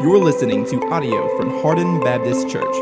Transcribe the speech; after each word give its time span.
You're 0.00 0.18
listening 0.18 0.64
to 0.66 0.80
audio 0.90 1.36
from 1.36 1.60
Hardin 1.60 1.98
Baptist 1.98 2.48
Church. 2.48 2.72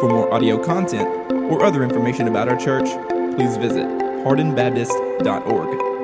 For 0.00 0.08
more 0.08 0.32
audio 0.32 0.56
content 0.56 1.06
or 1.52 1.62
other 1.62 1.84
information 1.84 2.28
about 2.28 2.48
our 2.48 2.56
church, 2.56 2.86
please 3.36 3.58
visit 3.58 3.86
hardinbaptist.org. 4.24 5.96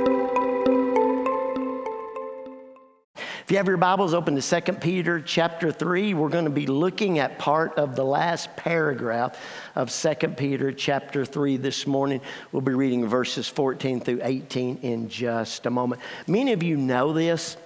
If 3.40 3.50
you 3.50 3.56
have 3.56 3.66
your 3.66 3.78
Bibles 3.78 4.12
open 4.12 4.38
to 4.38 4.60
2 4.60 4.72
Peter 4.74 5.22
chapter 5.22 5.72
3, 5.72 6.12
we're 6.12 6.28
going 6.28 6.44
to 6.44 6.50
be 6.50 6.66
looking 6.66 7.18
at 7.18 7.38
part 7.38 7.78
of 7.78 7.96
the 7.96 8.04
last 8.04 8.54
paragraph 8.54 9.38
of 9.74 9.90
2 9.90 10.14
Peter 10.36 10.70
chapter 10.70 11.24
3 11.24 11.56
this 11.56 11.86
morning. 11.86 12.20
We'll 12.52 12.60
be 12.60 12.74
reading 12.74 13.06
verses 13.06 13.48
14 13.48 14.00
through 14.00 14.20
18 14.22 14.80
in 14.82 15.08
just 15.08 15.64
a 15.64 15.70
moment. 15.70 16.02
Many 16.26 16.52
of 16.52 16.62
you 16.62 16.76
know 16.76 17.14
this, 17.14 17.56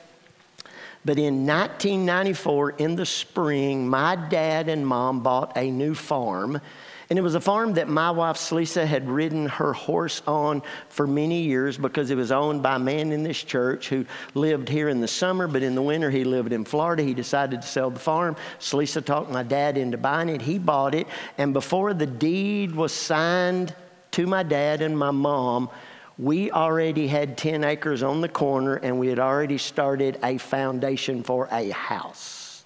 but 1.06 1.18
in 1.18 1.46
1994, 1.46 2.70
in 2.70 2.96
the 2.96 3.06
spring, 3.06 3.88
my 3.88 4.16
dad 4.16 4.68
and 4.68 4.84
mom 4.84 5.20
bought 5.20 5.56
a 5.56 5.70
new 5.70 5.94
farm. 5.94 6.60
And 7.08 7.16
it 7.16 7.22
was 7.22 7.36
a 7.36 7.40
farm 7.40 7.74
that 7.74 7.88
my 7.88 8.10
wife, 8.10 8.36
Slisa, 8.36 8.84
had 8.84 9.08
ridden 9.08 9.46
her 9.46 9.72
horse 9.72 10.20
on 10.26 10.64
for 10.88 11.06
many 11.06 11.42
years 11.42 11.78
because 11.78 12.10
it 12.10 12.16
was 12.16 12.32
owned 12.32 12.60
by 12.60 12.74
a 12.74 12.80
man 12.80 13.12
in 13.12 13.22
this 13.22 13.40
church 13.40 13.88
who 13.88 14.04
lived 14.34 14.68
here 14.68 14.88
in 14.88 15.00
the 15.00 15.06
summer, 15.06 15.46
but 15.46 15.62
in 15.62 15.76
the 15.76 15.82
winter 15.82 16.10
he 16.10 16.24
lived 16.24 16.52
in 16.52 16.64
Florida. 16.64 17.04
He 17.04 17.14
decided 17.14 17.62
to 17.62 17.68
sell 17.68 17.90
the 17.90 18.00
farm. 18.00 18.34
Slisa 18.58 19.04
talked 19.04 19.30
my 19.30 19.44
dad 19.44 19.78
into 19.78 19.98
buying 19.98 20.28
it. 20.28 20.42
He 20.42 20.58
bought 20.58 20.96
it. 20.96 21.06
And 21.38 21.52
before 21.52 21.94
the 21.94 22.06
deed 22.06 22.74
was 22.74 22.90
signed 22.92 23.72
to 24.10 24.26
my 24.26 24.42
dad 24.42 24.82
and 24.82 24.98
my 24.98 25.12
mom, 25.12 25.70
we 26.18 26.50
already 26.50 27.06
had 27.06 27.36
10 27.36 27.64
acres 27.64 28.02
on 28.02 28.20
the 28.20 28.28
corner 28.28 28.76
and 28.76 28.98
we 28.98 29.08
had 29.08 29.18
already 29.18 29.58
started 29.58 30.18
a 30.22 30.38
foundation 30.38 31.22
for 31.22 31.48
a 31.50 31.68
house. 31.70 32.64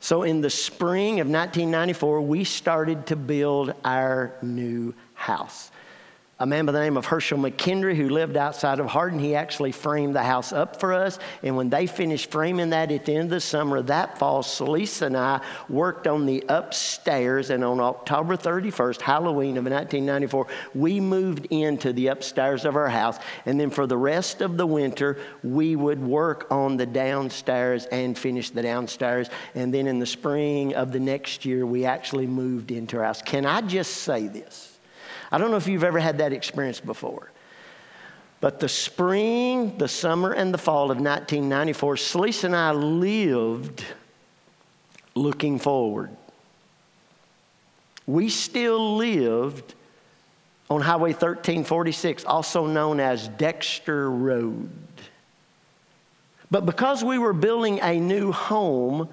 So 0.00 0.22
in 0.22 0.40
the 0.40 0.50
spring 0.50 1.20
of 1.20 1.26
1994, 1.26 2.20
we 2.22 2.44
started 2.44 3.06
to 3.08 3.16
build 3.16 3.74
our 3.84 4.32
new 4.40 4.94
house 5.14 5.70
a 6.40 6.46
man 6.46 6.66
by 6.66 6.70
the 6.70 6.78
name 6.78 6.96
of 6.96 7.04
Herschel 7.04 7.36
McKendry 7.36 7.96
who 7.96 8.08
lived 8.08 8.36
outside 8.36 8.78
of 8.78 8.86
Hardin. 8.86 9.18
He 9.18 9.34
actually 9.34 9.72
framed 9.72 10.14
the 10.14 10.22
house 10.22 10.52
up 10.52 10.78
for 10.78 10.94
us. 10.94 11.18
And 11.42 11.56
when 11.56 11.68
they 11.68 11.88
finished 11.88 12.30
framing 12.30 12.70
that 12.70 12.92
at 12.92 13.06
the 13.06 13.14
end 13.14 13.24
of 13.24 13.30
the 13.30 13.40
summer, 13.40 13.82
that 13.82 14.18
fall, 14.18 14.44
Celisa 14.44 15.06
and 15.06 15.16
I 15.16 15.40
worked 15.68 16.06
on 16.06 16.26
the 16.26 16.44
upstairs. 16.48 17.50
And 17.50 17.64
on 17.64 17.80
October 17.80 18.36
31st, 18.36 19.00
Halloween 19.00 19.56
of 19.56 19.64
1994, 19.64 20.46
we 20.76 21.00
moved 21.00 21.46
into 21.46 21.92
the 21.92 22.06
upstairs 22.06 22.64
of 22.64 22.76
our 22.76 22.88
house. 22.88 23.18
And 23.44 23.58
then 23.58 23.70
for 23.70 23.88
the 23.88 23.96
rest 23.96 24.40
of 24.40 24.56
the 24.56 24.66
winter, 24.66 25.18
we 25.42 25.74
would 25.74 26.00
work 26.00 26.46
on 26.52 26.76
the 26.76 26.86
downstairs 26.86 27.86
and 27.86 28.16
finish 28.16 28.50
the 28.50 28.62
downstairs. 28.62 29.28
And 29.56 29.74
then 29.74 29.88
in 29.88 29.98
the 29.98 30.06
spring 30.06 30.76
of 30.76 30.92
the 30.92 31.00
next 31.00 31.44
year, 31.44 31.66
we 31.66 31.84
actually 31.84 32.28
moved 32.28 32.70
into 32.70 32.96
our 32.98 33.04
house. 33.04 33.22
Can 33.22 33.44
I 33.44 33.60
just 33.62 33.96
say 33.96 34.28
this? 34.28 34.77
I 35.30 35.38
don't 35.38 35.50
know 35.50 35.56
if 35.56 35.68
you've 35.68 35.84
ever 35.84 35.98
had 35.98 36.18
that 36.18 36.32
experience 36.32 36.80
before. 36.80 37.30
But 38.40 38.60
the 38.60 38.68
spring, 38.68 39.76
the 39.78 39.88
summer, 39.88 40.32
and 40.32 40.54
the 40.54 40.58
fall 40.58 40.90
of 40.90 40.98
1994, 40.98 41.96
Celise 41.96 42.44
and 42.44 42.54
I 42.54 42.70
lived 42.72 43.84
looking 45.14 45.58
forward. 45.58 46.10
We 48.06 48.28
still 48.28 48.96
lived 48.96 49.74
on 50.70 50.80
Highway 50.80 51.10
1346, 51.10 52.24
also 52.24 52.66
known 52.66 53.00
as 53.00 53.28
Dexter 53.28 54.10
Road. 54.10 54.70
But 56.50 56.64
because 56.64 57.04
we 57.04 57.18
were 57.18 57.32
building 57.32 57.80
a 57.80 57.98
new 57.98 58.32
home 58.32 59.08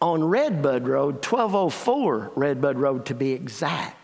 on 0.00 0.24
Redbud 0.24 0.88
Road, 0.88 1.14
1204 1.24 2.32
Redbud 2.34 2.78
Road 2.78 3.06
to 3.06 3.14
be 3.14 3.32
exact, 3.32 3.96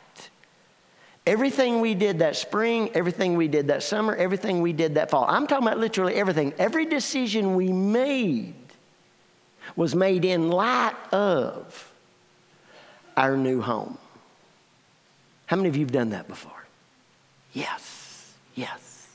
Everything 1.29 1.83
we 1.83 1.93
did 1.93 2.21
that 2.21 2.37
spring, 2.37 2.91
everything 2.95 3.37
we 3.37 3.49
did 3.49 3.69
that 3.69 3.83
summer, 3.83 4.17
everything 4.17 4.63
we 4.63 4.73
did 4.73 4.95
that 4.95 5.11
fall. 5.11 5.27
I'm 5.29 5.47
talking 5.47 5.67
about 5.67 5.79
literally 5.79 6.15
everything. 6.15 6.55
Every 6.59 6.87
decision 6.87 7.55
we 7.55 7.71
made 7.71 8.55
was 9.77 9.95
made 9.95 10.25
in 10.25 10.51
light 10.51 10.95
of 11.13 11.93
our 13.15 13.37
new 13.37 13.61
home. 13.61 13.99
How 15.45 15.57
many 15.57 15.69
of 15.69 15.77
you 15.77 15.85
have 15.85 15.93
done 15.93 16.11
that 16.11 16.29
before? 16.29 16.65
Yes, 17.53 18.33
yes. 18.55 19.09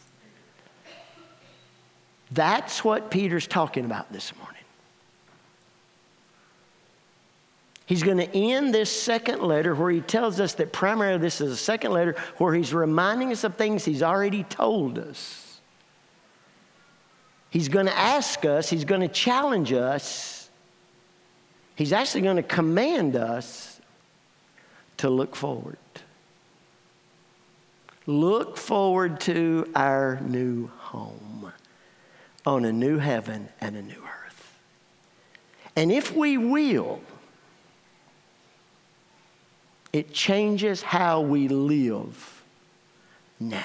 That's 2.30 2.84
what 2.84 3.09
Peter's 3.09 3.47
talking 3.47 3.85
about 3.85 4.13
this 4.13 4.35
morning. 4.38 4.53
He's 7.94 8.02
going 8.02 8.18
to 8.18 8.36
end 8.36 8.74
this 8.74 8.90
second 8.90 9.44
letter 9.44 9.76
where 9.76 9.92
he 9.92 10.02
tells 10.02 10.40
us 10.40 10.56
that 10.56 10.74
primarily 10.74 11.20
this 11.20 11.40
is 11.40 11.52
a 11.52 11.56
second 11.56 11.92
letter 11.92 12.16
where 12.40 12.56
he's 12.56 12.74
reminding 12.74 13.31
us 13.31 13.44
of 13.44 13.54
things 13.54 13.86
he's 13.86 14.02
already 14.02 14.42
told 14.46 14.98
us. 14.98 15.59
He's 17.52 17.70
going 17.70 17.86
to 17.86 17.96
ask 17.96 18.46
us, 18.46 18.68
he's 18.68 18.84
going 18.84 19.02
to 19.02 19.08
challenge 19.08 19.74
us, 19.74 20.50
he's 21.76 21.94
actually 21.94 22.22
going 22.22 22.38
to 22.38 22.42
command 22.42 23.16
us 23.16 23.80
to 24.98 25.12
look 25.12 25.36
forward. 25.36 25.78
Look 28.08 28.58
forward 28.58 29.20
to 29.20 29.72
our 29.75 30.20
new 30.20 30.66
home 30.80 31.54
on 32.44 32.66
a 32.66 32.72
new 32.72 32.98
heaven 32.98 33.50
and 33.62 33.75
a 33.75 33.84
new 33.84 34.02
earth. 34.02 34.58
And 35.75 35.92
if 35.92 36.16
we 36.16 36.40
will, 36.40 37.00
it 39.94 40.12
changes 40.12 40.81
how 40.81 41.22
we 41.22 41.48
live 41.48 42.44
now. 43.40 43.64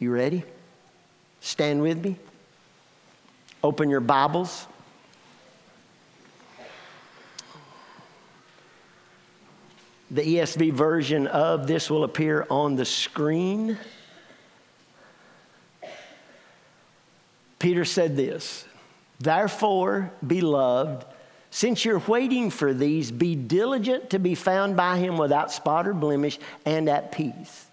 You 0.00 0.12
ready? 0.12 0.42
Stand 1.40 1.80
with 1.80 2.04
me. 2.04 2.16
Open 3.62 3.88
your 3.88 4.00
Bibles. 4.00 4.66
The 10.10 10.22
ESV 10.22 10.72
version 10.72 11.28
of 11.28 11.68
this 11.68 11.88
will 11.88 12.02
appear 12.02 12.44
on 12.50 12.74
the 12.74 12.84
screen. 12.84 13.78
Peter 17.60 17.84
said 17.84 18.16
this 18.16 18.64
Therefore, 19.20 20.10
beloved, 20.26 21.04
since 21.50 21.84
you're 21.84 21.98
waiting 21.98 22.50
for 22.50 22.72
these, 22.72 23.10
be 23.10 23.34
diligent 23.34 24.10
to 24.10 24.18
be 24.18 24.34
found 24.34 24.76
by 24.76 24.98
him 24.98 25.16
without 25.16 25.52
spot 25.52 25.88
or 25.88 25.94
blemish 25.94 26.38
and 26.64 26.88
at 26.88 27.12
peace. 27.12 27.66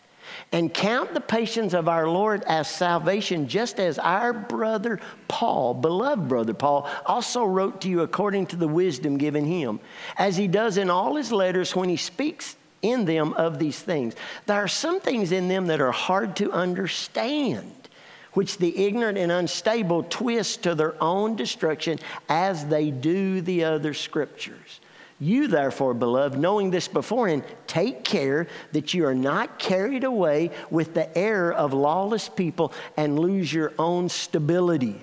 And 0.52 0.74
count 0.74 1.14
the 1.14 1.22
patience 1.22 1.74
of 1.74 1.88
our 1.88 2.08
Lord 2.08 2.44
as 2.48 2.70
salvation, 2.70 3.48
just 3.48 3.80
as 3.80 4.00
our 4.00 4.34
brother 4.34 5.00
Paul, 5.28 5.74
beloved 5.74 6.28
brother 6.28 6.54
Paul, 6.54 6.90
also 7.06 7.44
wrote 7.44 7.82
to 7.82 7.90
you 7.90 8.02
according 8.02 8.48
to 8.48 8.56
the 8.56 8.68
wisdom 8.68 9.18
given 9.18 9.46
him, 9.46 9.80
as 10.18 10.38
he 10.38 10.48
does 10.48 10.78
in 10.78 10.90
all 10.90 11.16
his 11.16 11.32
letters 11.32 11.76
when 11.76 11.90
he 11.90 11.98
speaks 11.98 12.56
in 12.82 13.06
them 13.06 13.34
of 13.34 13.60
these 13.60 13.80
things. 13.80 14.16
There 14.46 14.58
are 14.58 14.68
some 14.68 15.00
things 15.02 15.32
in 15.32 15.48
them 15.50 15.68
that 15.68 15.82
are 15.82 15.92
hard 15.92 16.36
to 16.38 16.52
understand 16.52 17.74
which 18.38 18.60
the 18.60 18.86
ignorant 18.86 19.18
and 19.18 19.32
unstable 19.32 20.04
twist 20.04 20.62
to 20.62 20.76
their 20.76 20.94
own 21.02 21.36
destruction 21.36 21.98
as 22.30 22.68
they 22.68 22.92
do 22.92 23.42
the 23.42 23.64
other 23.64 23.96
scriptures. 23.96 24.80
You, 25.20 25.48
therefore, 25.48 25.96
beloved, 25.96 26.38
knowing 26.38 26.70
this 26.70 26.88
beforehand, 26.88 27.46
take 27.66 28.04
care 28.04 28.46
that 28.74 28.94
you 28.94 29.08
are 29.08 29.16
not 29.16 29.58
carried 29.58 30.04
away 30.04 30.52
with 30.70 30.94
the 30.94 31.18
error 31.18 31.52
of 31.52 31.74
lawless 31.74 32.30
people 32.30 32.74
and 32.96 33.18
lose 33.18 33.52
your 33.52 33.74
own 33.80 34.08
stability. 34.08 35.02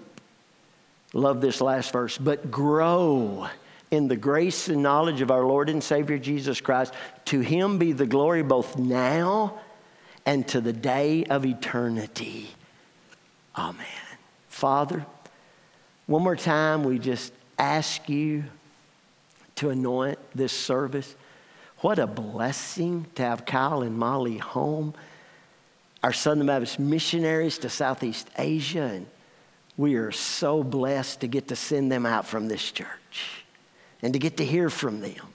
Love 1.12 1.40
this 1.40 1.60
last 1.60 1.90
verse, 1.90 2.16
but 2.16 2.52
grow 2.52 3.48
in 3.90 4.06
the 4.06 4.14
grace 4.14 4.68
and 4.68 4.80
knowledge 4.80 5.20
of 5.22 5.32
our 5.32 5.44
Lord 5.44 5.68
and 5.68 5.82
Savior 5.82 6.18
Jesus 6.18 6.60
Christ. 6.60 6.94
To 7.24 7.40
him 7.40 7.78
be 7.78 7.90
the 7.90 8.06
glory 8.06 8.44
both 8.44 8.78
now 8.78 9.58
and 10.24 10.46
to 10.46 10.60
the 10.60 10.72
day 10.72 11.24
of 11.24 11.44
eternity. 11.44 12.53
Amen. 13.56 13.86
Father, 14.48 15.04
one 16.06 16.22
more 16.22 16.36
time, 16.36 16.84
we 16.84 16.98
just 16.98 17.32
ask 17.58 18.08
you 18.08 18.44
to 19.56 19.70
anoint 19.70 20.18
this 20.34 20.52
service. 20.52 21.14
What 21.78 21.98
a 21.98 22.06
blessing 22.06 23.06
to 23.14 23.22
have 23.22 23.46
Kyle 23.46 23.82
and 23.82 23.96
Molly 23.96 24.38
home. 24.38 24.94
Our 26.02 26.12
Southern 26.12 26.46
Baptist 26.46 26.78
missionaries 26.78 27.58
to 27.58 27.70
Southeast 27.70 28.28
Asia, 28.36 28.82
and 28.82 29.06
we 29.76 29.94
are 29.94 30.12
so 30.12 30.62
blessed 30.62 31.20
to 31.20 31.26
get 31.26 31.48
to 31.48 31.56
send 31.56 31.90
them 31.90 32.04
out 32.04 32.26
from 32.26 32.48
this 32.48 32.70
church 32.70 33.44
and 34.02 34.12
to 34.12 34.18
get 34.18 34.36
to 34.36 34.44
hear 34.44 34.68
from 34.68 35.00
them. 35.00 35.32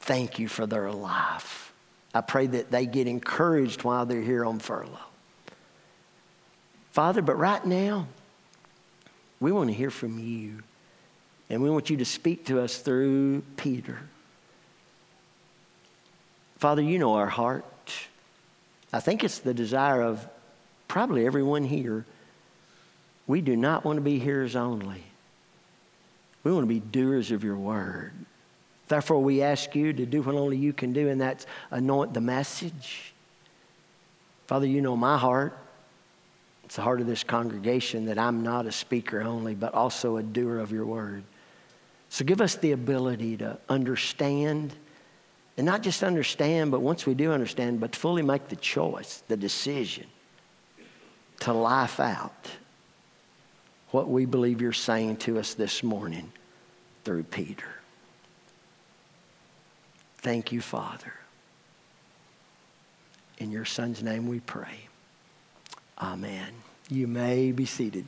Thank 0.00 0.38
you 0.38 0.48
for 0.48 0.66
their 0.66 0.90
life. 0.90 1.72
I 2.12 2.22
pray 2.22 2.48
that 2.48 2.70
they 2.70 2.86
get 2.86 3.06
encouraged 3.06 3.84
while 3.84 4.06
they're 4.06 4.22
here 4.22 4.44
on 4.44 4.58
furlough. 4.58 4.98
Father, 6.92 7.22
but 7.22 7.36
right 7.38 7.64
now, 7.64 8.06
We 9.40 9.52
want 9.52 9.70
to 9.70 9.74
hear 9.74 9.90
from 9.90 10.18
you. 10.18 10.62
And 11.48 11.62
we 11.62 11.70
want 11.70 11.90
you 11.90 11.96
to 11.96 12.04
speak 12.04 12.46
to 12.46 12.60
us 12.60 12.78
through 12.78 13.42
Peter. 13.56 13.98
Father, 16.58 16.82
you 16.82 16.98
know 16.98 17.14
our 17.14 17.26
heart. 17.26 17.64
I 18.92 19.00
think 19.00 19.24
it's 19.24 19.38
the 19.38 19.54
desire 19.54 20.02
of 20.02 20.28
probably 20.86 21.26
everyone 21.26 21.64
here. 21.64 22.04
We 23.26 23.40
do 23.40 23.56
not 23.56 23.84
want 23.84 23.96
to 23.96 24.02
be 24.02 24.18
hearers 24.18 24.54
only. 24.54 25.04
We 26.44 26.52
want 26.52 26.64
to 26.64 26.68
be 26.68 26.80
doers 26.80 27.30
of 27.30 27.42
your 27.42 27.56
word. 27.56 28.12
Therefore, 28.88 29.22
we 29.22 29.42
ask 29.42 29.74
you 29.74 29.92
to 29.92 30.04
do 30.04 30.22
what 30.22 30.34
only 30.34 30.56
you 30.56 30.72
can 30.72 30.92
do, 30.92 31.08
and 31.08 31.20
that's 31.20 31.46
anoint 31.70 32.12
the 32.12 32.20
message. 32.20 33.12
Father, 34.46 34.66
you 34.66 34.80
know 34.80 34.96
my 34.96 35.16
heart. 35.16 35.56
It's 36.70 36.76
the 36.76 36.82
heart 36.82 37.00
of 37.00 37.08
this 37.08 37.24
congregation 37.24 38.06
that 38.06 38.16
I'm 38.16 38.44
not 38.44 38.64
a 38.64 38.70
speaker 38.70 39.22
only, 39.22 39.56
but 39.56 39.74
also 39.74 40.18
a 40.18 40.22
doer 40.22 40.58
of 40.58 40.70
your 40.70 40.86
word. 40.86 41.24
So 42.10 42.24
give 42.24 42.40
us 42.40 42.54
the 42.54 42.70
ability 42.70 43.38
to 43.38 43.58
understand, 43.68 44.72
and 45.56 45.66
not 45.66 45.82
just 45.82 46.04
understand, 46.04 46.70
but 46.70 46.78
once 46.78 47.06
we 47.06 47.14
do 47.14 47.32
understand, 47.32 47.80
but 47.80 47.96
fully 47.96 48.22
make 48.22 48.46
the 48.46 48.54
choice, 48.54 49.24
the 49.26 49.36
decision 49.36 50.06
to 51.40 51.52
life 51.52 51.98
out 51.98 52.48
what 53.90 54.08
we 54.08 54.24
believe 54.24 54.60
you're 54.60 54.72
saying 54.72 55.16
to 55.16 55.40
us 55.40 55.54
this 55.54 55.82
morning 55.82 56.30
through 57.04 57.24
Peter. 57.24 57.66
Thank 60.18 60.52
you, 60.52 60.60
Father. 60.60 61.14
In 63.38 63.50
your 63.50 63.64
Son's 63.64 64.04
name 64.04 64.28
we 64.28 64.38
pray. 64.38 64.89
Amen. 66.00 66.48
You 66.88 67.06
may 67.06 67.52
be 67.52 67.66
seated. 67.66 68.06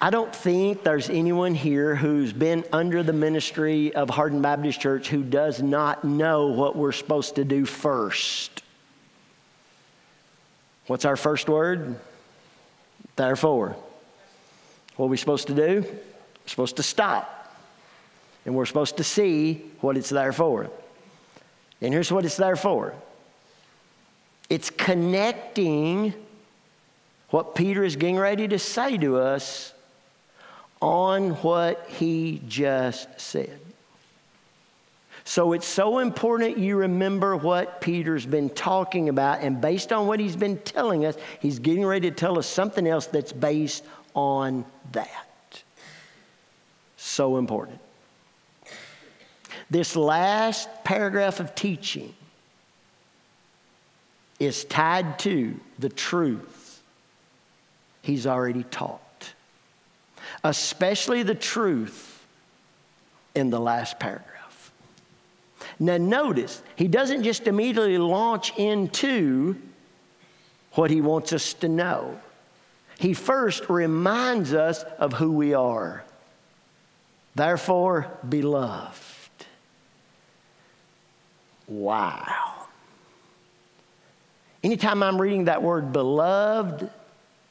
I 0.00 0.10
don't 0.10 0.34
think 0.34 0.82
there's 0.82 1.08
anyone 1.08 1.54
here 1.54 1.94
who's 1.96 2.32
been 2.32 2.64
under 2.72 3.02
the 3.02 3.12
ministry 3.12 3.94
of 3.94 4.10
Hardin 4.10 4.42
Baptist 4.42 4.80
Church 4.80 5.08
who 5.08 5.22
does 5.22 5.62
not 5.62 6.04
know 6.04 6.48
what 6.48 6.76
we're 6.76 6.92
supposed 6.92 7.36
to 7.36 7.44
do 7.44 7.64
first. 7.64 8.62
What's 10.86 11.04
our 11.04 11.16
first 11.16 11.48
word? 11.48 11.98
Therefore. 13.16 13.76
What 14.96 15.06
are 15.06 15.08
we 15.08 15.16
supposed 15.16 15.48
to 15.48 15.54
do? 15.54 15.82
We're 15.82 16.48
supposed 16.48 16.76
to 16.76 16.82
stop. 16.82 17.56
And 18.44 18.54
we're 18.54 18.66
supposed 18.66 18.98
to 18.98 19.04
see 19.04 19.64
what 19.80 19.96
it's 19.96 20.10
there 20.10 20.32
for. 20.32 20.70
And 21.80 21.92
here's 21.92 22.12
what 22.12 22.24
it's 22.24 22.36
there 22.36 22.56
for 22.56 22.94
it's 24.48 24.70
connecting 24.70 26.14
what 27.30 27.54
Peter 27.54 27.82
is 27.82 27.96
getting 27.96 28.18
ready 28.18 28.46
to 28.48 28.58
say 28.58 28.96
to 28.98 29.18
us 29.18 29.72
on 30.80 31.30
what 31.30 31.86
he 31.88 32.40
just 32.46 33.20
said. 33.20 33.58
So 35.24 35.54
it's 35.54 35.66
so 35.66 36.00
important 36.00 36.58
you 36.58 36.76
remember 36.76 37.34
what 37.34 37.80
Peter's 37.80 38.26
been 38.26 38.50
talking 38.50 39.08
about, 39.08 39.40
and 39.40 39.58
based 39.60 39.92
on 39.92 40.06
what 40.06 40.20
he's 40.20 40.36
been 40.36 40.58
telling 40.58 41.06
us, 41.06 41.16
he's 41.40 41.58
getting 41.58 41.84
ready 41.86 42.10
to 42.10 42.14
tell 42.14 42.38
us 42.38 42.46
something 42.46 42.86
else 42.86 43.06
that's 43.06 43.32
based 43.32 43.84
on 44.14 44.66
that. 44.92 45.62
So 46.98 47.38
important. 47.38 47.80
This 49.70 49.96
last 49.96 50.68
paragraph 50.84 51.40
of 51.40 51.54
teaching 51.54 52.14
is 54.44 54.64
tied 54.64 55.18
to 55.20 55.58
the 55.78 55.88
truth 55.88 56.82
he's 58.02 58.26
already 58.26 58.64
taught, 58.64 59.32
especially 60.42 61.22
the 61.22 61.34
truth 61.34 62.24
in 63.34 63.50
the 63.50 63.58
last 63.58 63.98
paragraph. 63.98 64.72
Now, 65.78 65.96
notice, 65.96 66.62
he 66.76 66.86
doesn't 66.86 67.22
just 67.22 67.46
immediately 67.46 67.98
launch 67.98 68.56
into 68.56 69.56
what 70.72 70.90
he 70.90 71.00
wants 71.00 71.32
us 71.32 71.54
to 71.54 71.68
know. 71.68 72.20
He 72.98 73.14
first 73.14 73.68
reminds 73.68 74.52
us 74.54 74.82
of 74.98 75.14
who 75.14 75.32
we 75.32 75.54
are. 75.54 76.04
Therefore, 77.34 78.08
beloved. 78.28 79.00
Wow. 81.66 82.53
Anytime 84.64 85.02
I'm 85.02 85.20
reading 85.20 85.44
that 85.44 85.62
word 85.62 85.92
beloved, 85.92 86.88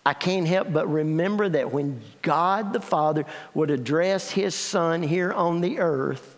I 0.03 0.15
can't 0.15 0.47
help 0.47 0.73
but 0.73 0.91
remember 0.91 1.47
that 1.47 1.71
when 1.71 2.01
God 2.23 2.73
the 2.73 2.81
Father 2.81 3.25
would 3.53 3.69
address 3.69 4.31
his 4.31 4.55
Son 4.55 5.03
here 5.03 5.31
on 5.31 5.61
the 5.61 5.77
earth, 5.77 6.35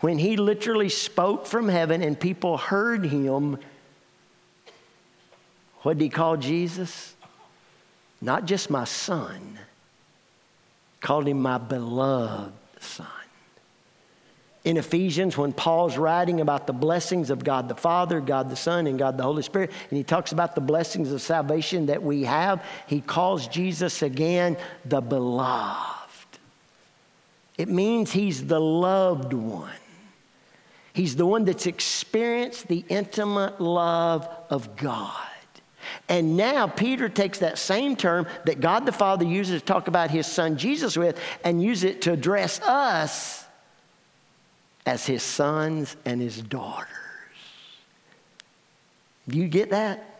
when 0.00 0.18
he 0.18 0.36
literally 0.36 0.90
spoke 0.90 1.46
from 1.46 1.70
heaven 1.70 2.02
and 2.02 2.20
people 2.20 2.58
heard 2.58 3.06
him, 3.06 3.56
what 5.80 5.96
did 5.96 6.04
he 6.04 6.10
call 6.10 6.36
Jesus? 6.36 7.14
Not 8.20 8.44
just 8.44 8.68
my 8.68 8.84
son, 8.84 9.58
called 11.00 11.26
him 11.26 11.40
my 11.40 11.56
beloved 11.56 12.52
son 12.78 13.23
in 14.64 14.78
Ephesians 14.78 15.36
when 15.36 15.52
Paul's 15.52 15.98
writing 15.98 16.40
about 16.40 16.66
the 16.66 16.72
blessings 16.72 17.30
of 17.30 17.44
God 17.44 17.68
the 17.68 17.74
Father, 17.74 18.20
God 18.20 18.50
the 18.50 18.56
Son, 18.56 18.86
and 18.86 18.98
God 18.98 19.18
the 19.18 19.22
Holy 19.22 19.42
Spirit, 19.42 19.70
and 19.90 19.96
he 19.96 20.02
talks 20.02 20.32
about 20.32 20.54
the 20.54 20.60
blessings 20.60 21.12
of 21.12 21.20
salvation 21.20 21.86
that 21.86 22.02
we 22.02 22.24
have, 22.24 22.64
he 22.86 23.00
calls 23.00 23.46
Jesus 23.46 24.02
again 24.02 24.56
the 24.86 25.02
beloved. 25.02 26.38
It 27.58 27.68
means 27.68 28.10
he's 28.10 28.46
the 28.46 28.60
loved 28.60 29.34
one. 29.34 29.70
He's 30.94 31.16
the 31.16 31.26
one 31.26 31.44
that's 31.44 31.66
experienced 31.66 32.68
the 32.68 32.84
intimate 32.88 33.60
love 33.60 34.28
of 34.48 34.76
God. 34.76 35.28
And 36.08 36.36
now 36.36 36.66
Peter 36.66 37.08
takes 37.08 37.38
that 37.38 37.58
same 37.58 37.96
term 37.96 38.26
that 38.46 38.60
God 38.60 38.86
the 38.86 38.92
Father 38.92 39.24
uses 39.24 39.60
to 39.60 39.66
talk 39.66 39.88
about 39.88 40.10
his 40.10 40.26
son 40.26 40.56
Jesus 40.56 40.96
with 40.96 41.18
and 41.42 41.62
use 41.62 41.84
it 41.84 42.02
to 42.02 42.12
address 42.12 42.60
us 42.60 43.43
as 44.86 45.06
his 45.06 45.22
sons 45.22 45.96
and 46.04 46.20
his 46.20 46.40
daughters. 46.40 46.88
Do 49.28 49.38
you 49.38 49.48
get 49.48 49.70
that? 49.70 50.10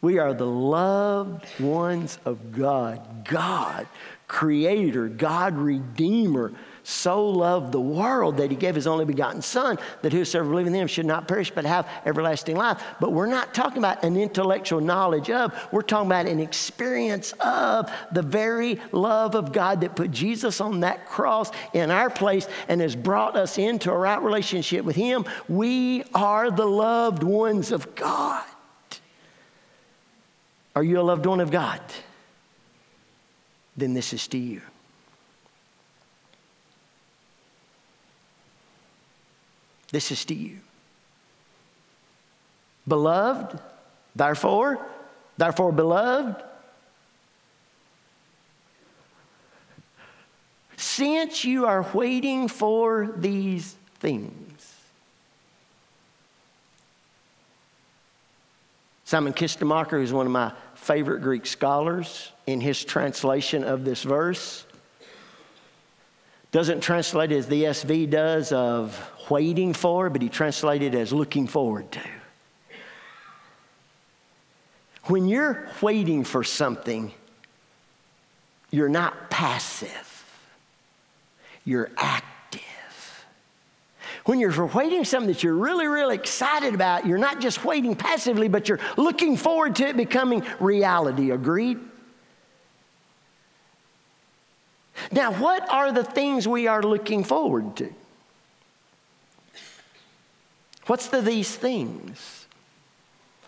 We 0.00 0.18
are 0.18 0.32
the 0.32 0.46
loved 0.46 1.44
ones 1.60 2.18
of 2.24 2.52
God. 2.52 3.26
God, 3.26 3.86
creator, 4.28 5.08
God, 5.08 5.56
redeemer, 5.56 6.52
so 6.88 7.28
loved 7.28 7.70
the 7.70 7.80
world 7.80 8.38
that 8.38 8.50
he 8.50 8.56
gave 8.56 8.74
his 8.74 8.86
only 8.86 9.04
begotten 9.04 9.42
Son, 9.42 9.78
that 10.00 10.10
whosoever 10.10 10.48
believes 10.48 10.68
in 10.68 10.74
him 10.74 10.86
should 10.86 11.04
not 11.04 11.28
perish 11.28 11.50
but 11.50 11.66
have 11.66 11.86
everlasting 12.06 12.56
life. 12.56 12.82
But 12.98 13.12
we're 13.12 13.26
not 13.26 13.52
talking 13.52 13.76
about 13.76 14.02
an 14.04 14.16
intellectual 14.16 14.80
knowledge 14.80 15.28
of, 15.28 15.52
we're 15.70 15.82
talking 15.82 16.06
about 16.06 16.24
an 16.24 16.40
experience 16.40 17.34
of 17.40 17.90
the 18.12 18.22
very 18.22 18.80
love 18.90 19.34
of 19.34 19.52
God 19.52 19.82
that 19.82 19.96
put 19.96 20.10
Jesus 20.10 20.62
on 20.62 20.80
that 20.80 21.06
cross 21.06 21.50
in 21.74 21.90
our 21.90 22.08
place 22.08 22.48
and 22.68 22.80
has 22.80 22.96
brought 22.96 23.36
us 23.36 23.58
into 23.58 23.92
a 23.92 23.98
right 23.98 24.22
relationship 24.22 24.82
with 24.86 24.96
him. 24.96 25.26
We 25.46 26.04
are 26.14 26.50
the 26.50 26.66
loved 26.66 27.22
ones 27.22 27.70
of 27.70 27.94
God. 27.94 28.46
Are 30.74 30.82
you 30.82 31.00
a 31.00 31.02
loved 31.02 31.26
one 31.26 31.40
of 31.40 31.50
God? 31.50 31.82
Then 33.76 33.92
this 33.92 34.14
is 34.14 34.26
to 34.28 34.38
you. 34.38 34.62
This 39.90 40.10
is 40.12 40.24
to 40.26 40.34
you. 40.34 40.58
Beloved, 42.86 43.58
therefore, 44.14 44.84
therefore, 45.36 45.72
beloved, 45.72 46.42
since 50.76 51.44
you 51.44 51.66
are 51.66 51.86
waiting 51.92 52.48
for 52.48 53.14
these 53.16 53.76
things. 54.00 54.74
Simon 59.04 59.32
Kistemaker, 59.32 59.92
who's 59.92 60.12
one 60.12 60.26
of 60.26 60.32
my 60.32 60.52
favorite 60.74 61.20
Greek 61.20 61.46
scholars, 61.46 62.30
in 62.46 62.60
his 62.60 62.84
translation 62.84 63.64
of 63.64 63.84
this 63.84 64.02
verse, 64.02 64.66
doesn't 66.50 66.80
translate 66.80 67.30
as 67.32 67.46
the 67.46 67.64
ESV 67.64 68.10
does 68.10 68.52
of 68.52 68.98
waiting 69.30 69.74
for, 69.74 70.08
but 70.08 70.22
he 70.22 70.28
translated 70.28 70.94
as 70.94 71.12
looking 71.12 71.46
forward 71.46 71.90
to. 71.92 72.00
When 75.04 75.28
you're 75.28 75.68
waiting 75.80 76.24
for 76.24 76.44
something, 76.44 77.12
you're 78.70 78.88
not 78.88 79.30
passive, 79.30 80.24
you're 81.64 81.90
active. 81.96 82.62
When 84.26 84.38
you're 84.38 84.66
waiting 84.66 85.06
something 85.06 85.28
that 85.32 85.42
you're 85.42 85.54
really, 85.54 85.86
really 85.86 86.14
excited 86.14 86.74
about, 86.74 87.06
you're 87.06 87.16
not 87.16 87.40
just 87.40 87.64
waiting 87.64 87.96
passively, 87.96 88.48
but 88.48 88.68
you're 88.68 88.80
looking 88.98 89.38
forward 89.38 89.76
to 89.76 89.88
it 89.88 89.96
becoming 89.96 90.44
reality. 90.60 91.30
Agreed? 91.30 91.78
Now, 95.12 95.32
what 95.32 95.68
are 95.70 95.92
the 95.92 96.04
things 96.04 96.46
we 96.46 96.66
are 96.66 96.82
looking 96.82 97.24
forward 97.24 97.76
to? 97.76 97.92
What's 100.86 101.08
the 101.08 101.20
these 101.20 101.54
things? 101.54 102.46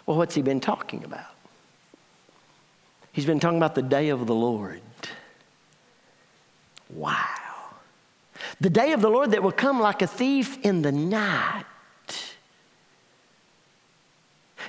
Well, 0.07 0.17
what's 0.17 0.35
he 0.35 0.43
been 0.43 0.61
talking 0.61 1.05
about? 1.05 1.25
He's 3.13 3.27
been 3.27 3.41
talking 3.41 3.57
about 3.57 3.75
the 3.75 3.83
day 3.83 4.11
of 4.11 4.27
the 4.27 4.35
Lord. 4.35 4.83
Wow. 6.91 7.27
The 8.61 8.71
day 8.71 8.93
of 8.93 9.01
the 9.01 9.09
Lord 9.09 9.33
that 9.33 9.43
will 9.43 9.53
come 9.53 9.81
like 9.81 10.03
a 10.03 10.07
thief 10.07 10.59
in 10.63 10.83
the 10.83 10.93
night. 10.93 11.65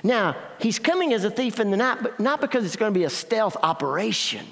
Now, 0.02 0.36
he's 0.58 0.78
coming 0.78 1.12
as 1.12 1.24
a 1.24 1.30
thief 1.30 1.60
in 1.60 1.70
the 1.70 1.76
night, 1.76 1.98
but 2.02 2.18
not 2.18 2.40
because 2.40 2.64
it's 2.64 2.76
going 2.76 2.92
to 2.92 2.98
be 2.98 3.04
a 3.04 3.10
stealth 3.10 3.56
operation. 3.62 4.46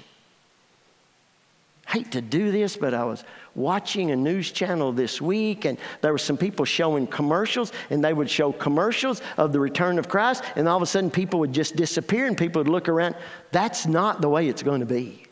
Hate 1.91 2.13
to 2.13 2.21
do 2.21 2.53
this, 2.53 2.77
but 2.77 2.95
I 2.95 3.03
was 3.03 3.25
watching 3.57 4.13
a 4.13 4.17
news 4.17 4.53
channel 4.53 4.93
this 4.93 5.21
week, 5.21 5.65
and 5.65 5.77
there 6.03 6.13
were 6.13 6.19
some 6.19 6.37
people 6.37 6.65
showing 6.65 7.05
commercials, 7.05 7.73
and 7.91 8.05
they 8.05 8.13
would 8.13 8.31
show 8.31 8.53
commercials 8.53 9.21
of 9.37 9.53
the 9.53 9.59
return 9.59 9.99
of 9.99 10.09
Christ, 10.09 10.45
and 10.55 10.69
all 10.69 10.77
of 10.77 10.85
a 10.85 10.87
sudden 10.87 11.11
people 11.11 11.41
would 11.41 11.53
just 11.53 11.75
disappear, 11.75 12.27
and 12.27 12.39
people 12.39 12.61
would 12.61 12.69
look 12.69 12.89
around. 12.89 13.17
That's 13.51 13.87
not 13.87 14.21
the 14.21 14.29
way 14.29 14.49
it's 14.49 14.63
going 14.63 14.79
to 14.79 14.87
be. 14.87 15.25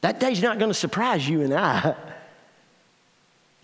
That 0.00 0.18
day's 0.18 0.40
not 0.40 0.58
going 0.58 0.70
to 0.70 0.74
surprise 0.74 1.28
you 1.28 1.42
and 1.42 1.52
I. 1.52 1.94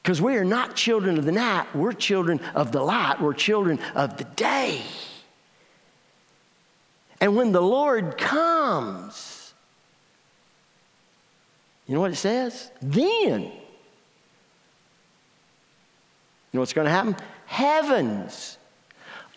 Because 0.03 0.23
we 0.23 0.37
are 0.37 0.45
not 0.45 0.77
children 0.77 1.19
of 1.19 1.25
the 1.25 1.33
night, 1.33 1.67
we're 1.75 1.91
children 1.91 2.39
of 2.55 2.71
the 2.71 2.81
light, 2.81 3.21
we're 3.21 3.33
children 3.33 3.81
of 3.97 4.17
the 4.17 4.23
day. 4.23 4.81
And 7.21 7.37
when 7.37 7.53
the 7.53 7.61
Lord 7.61 8.19
comes, 8.19 9.55
you 11.87 11.95
know 11.95 12.01
what 12.01 12.11
it 12.11 12.17
says? 12.17 12.71
Then, 12.83 13.43
you 13.43 13.51
know 16.53 16.61
what's 16.61 16.73
going 16.73 16.87
to 16.87 16.91
happen? 16.91 17.17
Heavens, 17.47 18.59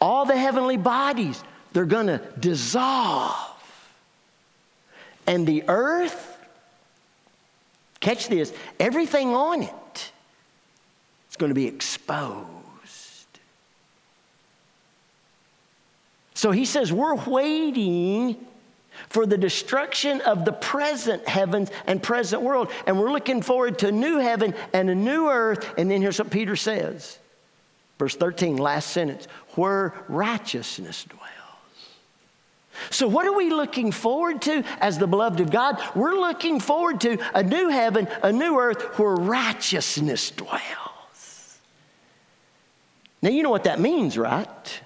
all 0.02 0.26
the 0.26 0.38
heavenly 0.38 0.78
bodies, 0.78 1.44
they're 1.74 1.86
going 1.86 2.08
to 2.08 2.22
dissolve. 2.40 3.46
And 5.28 5.46
the 5.46 5.64
earth, 5.68 6.38
catch 8.00 8.28
this, 8.28 8.52
everything 8.80 9.36
on 9.36 9.64
it 9.64 9.74
it's 11.30 11.38
going 11.38 11.52
to 11.52 11.56
be 11.56 11.68
exposed. 11.68 12.48
So 16.40 16.52
he 16.52 16.64
says, 16.64 16.94
We're 16.94 17.16
waiting 17.16 18.38
for 19.10 19.26
the 19.26 19.38
destruction 19.38 20.22
of 20.22 20.46
the 20.46 20.54
present 20.54 21.28
heavens 21.28 21.70
and 21.86 22.02
present 22.02 22.42
world. 22.42 22.72
And 22.88 22.98
we're 22.98 23.12
looking 23.12 23.42
forward 23.42 23.78
to 23.80 23.90
a 23.90 23.92
new 23.92 24.20
heaven 24.20 24.56
and 24.72 24.90
a 24.90 24.96
new 24.96 25.28
earth. 25.28 25.70
And 25.78 25.92
then 25.92 26.02
here's 26.02 26.18
what 26.18 26.30
Peter 26.30 26.56
says. 26.56 27.20
Verse 27.98 28.16
13, 28.16 28.56
last 28.56 28.92
sentence, 28.92 29.28
where 29.56 29.94
righteousness 30.08 31.04
dwells. 31.04 31.26
So, 32.90 33.10
what 33.10 33.26
are 33.28 33.36
we 33.36 33.50
looking 33.50 33.92
forward 33.92 34.42
to 34.44 34.64
as 34.80 34.98
the 34.98 35.08
beloved 35.08 35.42
of 35.42 35.52
God? 35.52 35.78
We're 35.94 36.16
looking 36.16 36.62
forward 36.62 37.02
to 37.02 37.18
a 37.38 37.44
new 37.44 37.68
heaven, 37.68 38.08
a 38.24 38.32
new 38.32 38.58
earth 38.58 38.98
where 38.98 39.14
righteousness 39.14 40.32
dwells. 40.32 41.60
Now, 43.22 43.30
you 43.30 43.44
know 43.44 43.50
what 43.50 43.66
that 43.66 43.82
means, 43.82 44.18
right? 44.18 44.82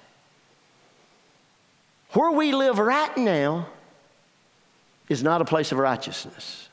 Where 2.14 2.30
we 2.30 2.52
live 2.52 2.78
right 2.78 3.16
now 3.16 3.66
is 5.08 5.22
not 5.22 5.40
a 5.40 5.44
place 5.44 5.72
of 5.72 5.78
righteousness, 5.78 6.68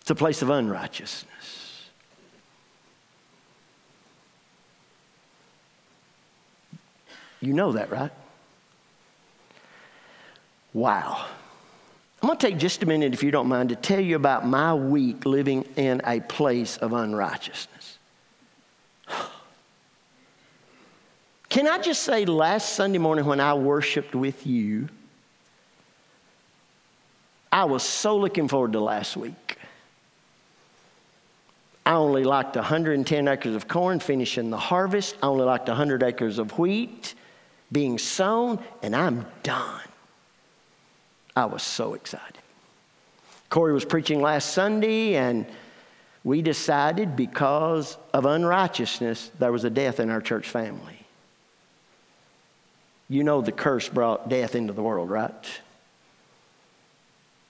it's 0.00 0.10
a 0.10 0.14
place 0.14 0.42
of 0.42 0.50
unrighteousness. 0.50 1.30
You 7.40 7.52
know 7.52 7.72
that, 7.72 7.90
right? 7.90 8.10
Wow. 10.72 11.26
I'm 12.22 12.28
going 12.28 12.38
to 12.38 12.46
take 12.46 12.56
just 12.56 12.82
a 12.82 12.86
minute, 12.86 13.12
if 13.12 13.22
you 13.22 13.30
don't 13.30 13.48
mind, 13.48 13.68
to 13.68 13.76
tell 13.76 14.00
you 14.00 14.16
about 14.16 14.46
my 14.46 14.72
week 14.72 15.26
living 15.26 15.62
in 15.76 16.00
a 16.06 16.20
place 16.20 16.78
of 16.78 16.94
unrighteousness. 16.94 17.73
Can 21.54 21.68
I 21.68 21.78
just 21.78 22.02
say, 22.02 22.24
last 22.24 22.70
Sunday 22.70 22.98
morning 22.98 23.26
when 23.26 23.38
I 23.38 23.54
worshiped 23.54 24.12
with 24.12 24.44
you, 24.44 24.88
I 27.52 27.62
was 27.66 27.84
so 27.84 28.16
looking 28.16 28.48
forward 28.48 28.72
to 28.72 28.80
last 28.80 29.16
week. 29.16 29.56
I 31.86 31.92
only 31.92 32.24
liked 32.24 32.56
110 32.56 33.28
acres 33.28 33.54
of 33.54 33.68
corn 33.68 34.00
finishing 34.00 34.50
the 34.50 34.58
harvest. 34.58 35.14
I 35.22 35.28
only 35.28 35.44
liked 35.44 35.68
100 35.68 36.02
acres 36.02 36.40
of 36.40 36.58
wheat 36.58 37.14
being 37.70 37.98
sown, 37.98 38.58
and 38.82 38.96
I'm 38.96 39.24
done. 39.44 39.80
I 41.36 41.44
was 41.44 41.62
so 41.62 41.94
excited. 41.94 42.42
Corey 43.48 43.72
was 43.72 43.84
preaching 43.84 44.20
last 44.20 44.54
Sunday, 44.54 45.14
and 45.14 45.46
we 46.24 46.42
decided 46.42 47.14
because 47.14 47.96
of 48.12 48.26
unrighteousness, 48.26 49.30
there 49.38 49.52
was 49.52 49.62
a 49.62 49.70
death 49.70 50.00
in 50.00 50.10
our 50.10 50.20
church 50.20 50.48
family. 50.48 51.03
You 53.08 53.24
know 53.24 53.40
the 53.40 53.52
curse 53.52 53.88
brought 53.88 54.28
death 54.28 54.54
into 54.54 54.72
the 54.72 54.82
world, 54.82 55.10
right? 55.10 55.60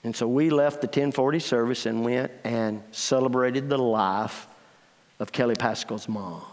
And 0.03 0.15
so 0.15 0.27
we 0.27 0.49
left 0.49 0.81
the 0.81 0.87
1040 0.87 1.39
service 1.39 1.85
and 1.85 2.05
went 2.05 2.31
and 2.43 2.83
celebrated 2.91 3.69
the 3.69 3.77
life 3.77 4.47
of 5.19 5.31
Kelly 5.31 5.55
Pascal's 5.55 6.07
mom. 6.07 6.43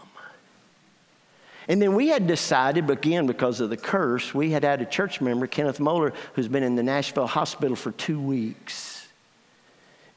And 1.67 1.81
then 1.81 1.95
we 1.95 2.09
had 2.09 2.27
decided, 2.27 2.89
again, 2.89 3.25
because 3.25 3.59
of 3.59 3.69
the 3.69 3.77
curse, 3.77 4.33
we 4.33 4.51
had 4.51 4.63
had 4.63 4.81
a 4.81 4.85
church 4.85 5.21
member, 5.21 5.47
Kenneth 5.47 5.79
Moeller, 5.79 6.13
who's 6.33 6.47
been 6.47 6.63
in 6.63 6.75
the 6.75 6.83
Nashville 6.83 7.27
hospital 7.27 7.75
for 7.75 7.91
two 7.91 8.19
weeks. 8.19 9.07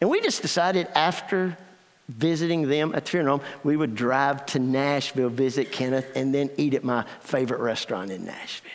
And 0.00 0.10
we 0.10 0.20
just 0.20 0.42
decided 0.42 0.88
after 0.94 1.56
visiting 2.08 2.68
them 2.68 2.94
at 2.94 3.08
funeral 3.08 3.38
home, 3.38 3.46
we 3.64 3.76
would 3.76 3.94
drive 3.94 4.46
to 4.46 4.58
Nashville, 4.58 5.28
visit 5.28 5.72
Kenneth, 5.72 6.10
and 6.14 6.34
then 6.34 6.50
eat 6.56 6.74
at 6.74 6.84
my 6.84 7.04
favorite 7.20 7.60
restaurant 7.60 8.10
in 8.10 8.24
Nashville. 8.24 8.70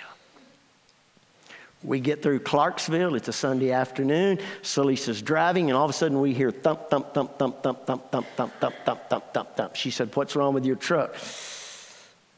We 1.84 2.00
get 2.00 2.22
through 2.22 2.42
Clarksville, 2.42 3.16
it's 3.16 3.28
a 3.28 3.34
Sunday 3.34 3.72
afternoon. 3.72 4.38
Salisa's 4.62 5.22
driving, 5.22 5.70
and 5.70 5.78
all 5.78 5.86
of 5.86 5.90
a 5.90 5.94
sudden 5.94 6.20
we 6.20 6.32
hear 6.34 6.52
thump, 6.52 6.90
thump, 6.90 7.14
thump, 7.14 7.40
thump, 7.40 7.64
thump, 7.64 7.86
thump, 7.86 8.12
thump, 8.12 8.28
thump, 8.36 8.54
thump, 8.60 8.76
thump, 8.86 9.10
thump, 9.10 9.34
thump, 9.34 9.56
thump. 9.56 9.76
She 9.76 9.90
said, 9.90 10.16
What's 10.16 10.36
wrong 10.36 10.54
with 10.54 10.66
your 10.66 10.76
truck? 10.76 11.16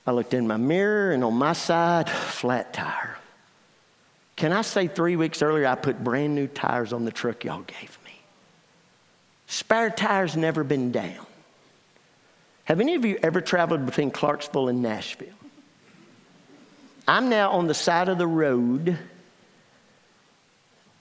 I 0.05 0.11
looked 0.11 0.33
in 0.33 0.47
my 0.47 0.57
mirror, 0.57 1.11
and 1.11 1.23
on 1.23 1.33
my 1.33 1.53
side, 1.53 2.09
flat 2.09 2.73
tire. 2.73 3.17
Can 4.35 4.51
I 4.53 4.61
say 4.61 4.87
three 4.87 5.15
weeks 5.15 5.41
earlier, 5.41 5.67
I 5.67 5.75
put 5.75 6.03
brand 6.03 6.35
new 6.35 6.47
tires 6.47 6.93
on 6.93 7.05
the 7.05 7.11
truck 7.11 7.43
y'all 7.43 7.61
gave 7.61 7.97
me? 8.02 8.02
Spare 9.53 9.91
tires 9.91 10.35
never 10.35 10.63
been 10.63 10.91
down. 10.91 11.27
Have 12.63 12.81
any 12.81 12.95
of 12.95 13.05
you 13.05 13.19
ever 13.21 13.39
traveled 13.39 13.85
between 13.85 14.09
Clarksville 14.09 14.67
and 14.67 14.81
Nashville? 14.81 15.27
I'm 17.07 17.29
now 17.29 17.51
on 17.51 17.67
the 17.67 17.75
side 17.75 18.09
of 18.09 18.17
the 18.17 18.25
road 18.25 18.97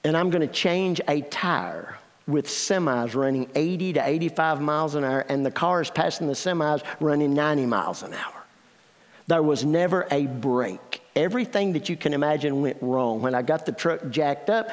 and 0.05 0.15
I'm 0.15 0.29
going 0.29 0.47
to 0.47 0.53
change 0.53 1.01
a 1.09 1.23
tire 1.23 1.97
with 2.27 2.47
semis 2.47 3.15
running 3.15 3.49
80 3.55 3.95
to 3.95 4.07
85 4.07 4.61
miles 4.61 4.97
an 4.97 5.05
hour, 5.05 5.25
and 5.31 5.47
the 5.47 5.51
car 5.51 5.81
is 5.81 5.89
passing 5.89 6.27
the 6.27 6.35
semis 6.35 6.83
running 7.01 7.33
90 7.33 7.65
miles 7.65 8.03
an 8.03 8.13
hour. 8.13 8.45
There 9.29 9.43
was 9.43 9.65
never 9.65 10.07
a 10.11 10.27
break. 10.27 11.01
Everything 11.17 11.73
that 11.73 11.89
you 11.89 11.97
can 11.97 12.13
imagine 12.13 12.61
went 12.61 12.77
wrong. 12.83 13.23
When 13.23 13.35
I 13.35 13.41
got 13.41 13.65
the 13.65 13.73
truck 13.73 14.11
jacked 14.11 14.51
up, 14.51 14.69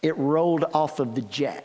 it 0.00 0.16
rolled 0.16 0.64
off 0.72 1.00
of 1.00 1.14
the 1.14 1.22
jack. 1.22 1.64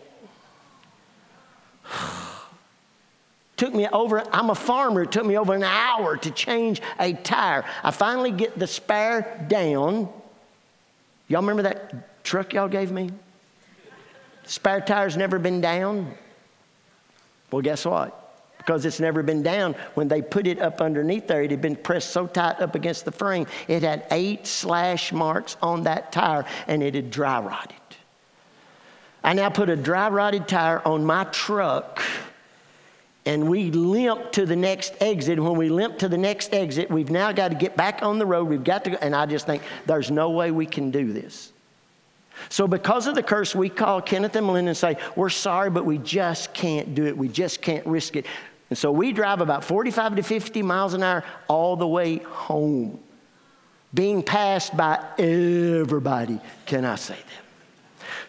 Took 3.58 3.74
me 3.74 3.88
over, 3.88 4.24
I'm 4.32 4.50
a 4.50 4.56
farmer, 4.56 5.04
it 5.04 5.12
took 5.12 5.26
me 5.26 5.38
over 5.38 5.54
an 5.54 5.64
hour 5.64 6.18
to 6.18 6.32
change 6.32 6.82
a 7.00 7.14
tire. 7.14 7.66
I 7.84 7.92
finally 7.92 8.32
get 8.32 8.58
the 8.58 8.68
spare 8.68 9.46
down. 9.48 10.10
Y'all 11.28 11.42
remember 11.42 11.64
that 11.64 12.24
truck 12.24 12.54
y'all 12.54 12.68
gave 12.68 12.92
me? 12.92 13.10
Spare 14.46 14.82
tire's 14.82 15.16
never 15.16 15.40
been 15.40 15.62
down. 15.62 16.14
Well, 17.52 17.62
guess 17.62 17.86
what? 17.86 18.20
Because 18.58 18.86
it's 18.86 19.00
never 19.00 19.22
been 19.24 19.44
down, 19.44 19.76
when 19.94 20.08
they 20.08 20.22
put 20.22 20.48
it 20.48 20.60
up 20.60 20.80
underneath 20.80 21.28
there, 21.28 21.44
it 21.44 21.52
had 21.52 21.62
been 21.62 21.76
pressed 21.76 22.12
so 22.12 22.28
tight 22.28 22.62
up 22.62 22.76
against 22.76 23.04
the 23.06 23.12
frame, 23.12 23.46
it 23.68 23.84
had 23.84 24.06
eight 24.10 24.48
slash 24.48 25.12
marks 25.12 25.58
on 25.62 25.84
that 25.84 26.12
tire 26.12 26.46
and 26.68 26.82
it 26.82 26.96
had 26.96 27.12
dry 27.12 27.40
rotted. 27.40 27.76
I 29.24 29.34
now 29.34 29.50
put 29.50 29.70
a 29.70 29.76
dry 29.76 30.10
rotted 30.10 30.48
tire 30.48 30.82
on 30.86 31.06
my 31.06 31.26
truck 31.26 32.02
and 33.26 33.48
we 33.48 33.72
limp 33.72 34.32
to 34.34 34.46
the 34.46 34.56
next 34.56 34.96
exit. 35.00 35.40
When 35.40 35.56
we 35.56 35.70
limp 35.70 35.98
to 36.00 36.10
the 36.10 36.18
next 36.18 36.54
exit, 36.54 36.92
we've 36.92 37.10
now 37.10 37.32
got 37.32 37.50
to 37.50 37.56
get 37.56 37.78
back 37.78 38.04
on 38.04 38.20
the 38.20 38.26
road. 38.26 38.50
We've 38.50 38.64
got 38.64 38.84
to 38.84 38.92
go, 38.92 38.98
and 39.02 39.16
I 39.16 39.26
just 39.26 39.46
think 39.46 39.64
there's 39.86 40.12
no 40.12 40.32
way 40.32 40.52
we 40.52 40.66
can 40.66 40.92
do 40.92 41.14
this. 41.14 41.54
So, 42.50 42.68
because 42.68 43.08
of 43.08 43.16
the 43.16 43.24
curse, 43.24 43.56
we 43.56 43.70
call 43.70 44.02
Kenneth 44.02 44.36
and 44.36 44.46
Melinda 44.46 44.70
and 44.70 44.78
say, 44.78 44.98
We're 45.16 45.30
sorry, 45.30 45.70
but 45.70 45.86
we 45.86 46.00
just 46.00 46.54
can't 46.54 46.96
do 46.96 47.06
it. 47.06 47.18
We 47.18 47.28
just 47.28 47.62
can't 47.62 47.86
risk 47.86 48.16
it. 48.16 48.26
And 48.70 48.78
so 48.78 48.92
we 48.92 49.12
drive 49.12 49.40
about 49.40 49.64
45 49.64 50.16
to 50.16 50.24
50 50.24 50.64
miles 50.64 50.94
an 50.94 51.04
hour 51.04 51.24
all 51.48 51.76
the 51.76 51.88
way 51.88 52.18
home, 52.18 53.00
being 53.94 54.24
passed 54.24 54.76
by 54.76 55.04
everybody. 55.20 56.40
Can 56.66 56.84
I 56.84 56.96
say 56.96 57.14
that? 57.16 57.43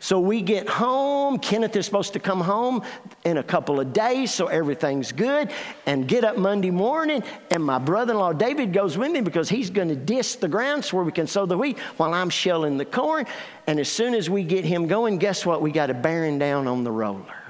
So 0.05 0.21
we 0.21 0.43
get 0.43 0.69
home. 0.69 1.39
Kenneth 1.39 1.75
is 1.77 1.87
supposed 1.87 2.13
to 2.13 2.21
come 2.21 2.43
home 2.43 2.83
in 3.25 3.39
a 3.39 3.43
couple 3.43 3.81
of 3.81 3.95
days, 3.95 4.35
so 4.35 4.49
everything's 4.49 5.13
good. 5.13 5.51
And 5.87 6.07
get 6.07 6.25
up 6.25 6.37
Monday 6.37 6.71
morning, 6.71 7.25
and 7.51 7.65
my 7.65 7.79
brother 7.79 8.13
in 8.13 8.19
law 8.19 8.35
David 8.35 8.75
goes 8.75 8.99
with 8.99 9.11
me 9.13 9.23
because 9.23 9.49
he's 9.49 9.71
going 9.71 9.89
to 9.89 9.97
disc 9.97 10.41
the 10.41 10.49
ground 10.49 10.85
so 10.85 10.99
where 10.99 11.07
we 11.07 11.13
can 11.13 11.27
sow 11.27 11.47
the 11.47 11.57
wheat 11.57 11.79
while 11.97 12.13
I'm 12.13 12.29
shelling 12.29 12.77
the 12.77 12.85
corn. 12.85 13.25
And 13.67 13.81
as 13.81 13.89
soon 13.89 14.13
as 14.13 14.29
we 14.29 14.45
get 14.45 14.67
him 14.67 14.89
going, 14.89 15.17
guess 15.17 15.47
what? 15.47 15.63
We 15.63 15.71
got 15.71 15.89
a 15.89 15.95
bearing 15.95 16.39
down 16.39 16.67
on 16.67 16.85
the 16.85 16.93
roller. 16.93 17.44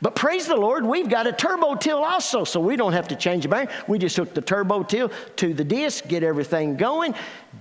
But 0.00 0.14
praise 0.14 0.46
the 0.46 0.56
Lord, 0.56 0.84
we've 0.84 1.08
got 1.08 1.26
a 1.26 1.32
turbo 1.32 1.74
till 1.74 2.04
also, 2.04 2.44
so 2.44 2.60
we 2.60 2.76
don't 2.76 2.92
have 2.92 3.08
to 3.08 3.16
change 3.16 3.42
the 3.44 3.48
bearing. 3.48 3.68
We 3.88 3.98
just 3.98 4.16
hook 4.16 4.34
the 4.34 4.40
turbo 4.40 4.82
till 4.82 5.10
to 5.36 5.54
the 5.54 5.64
disc, 5.64 6.06
get 6.06 6.22
everything 6.22 6.76
going. 6.76 7.14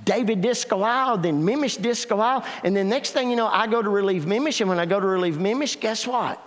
David 0.04 0.42
disc 0.42 0.72
a 0.72 0.78
while, 0.78 1.18
then 1.18 1.44
Mimish 1.44 1.82
disc 1.82 2.12
a 2.12 2.16
while, 2.16 2.46
and 2.64 2.76
then 2.76 2.90
next 2.90 3.12
thing 3.12 3.30
you 3.30 3.36
know, 3.36 3.48
I 3.48 3.68
go 3.68 3.82
to 3.82 3.90
relieve 3.90 4.24
Mimish, 4.24 4.62
and 4.62 4.70
when 4.70 4.80
I 4.80 4.86
go 4.86 5.00
to 5.00 5.06
relieve 5.06 5.36
Mimish, 5.36 5.80
guess 5.80 6.06
what? 6.08 6.42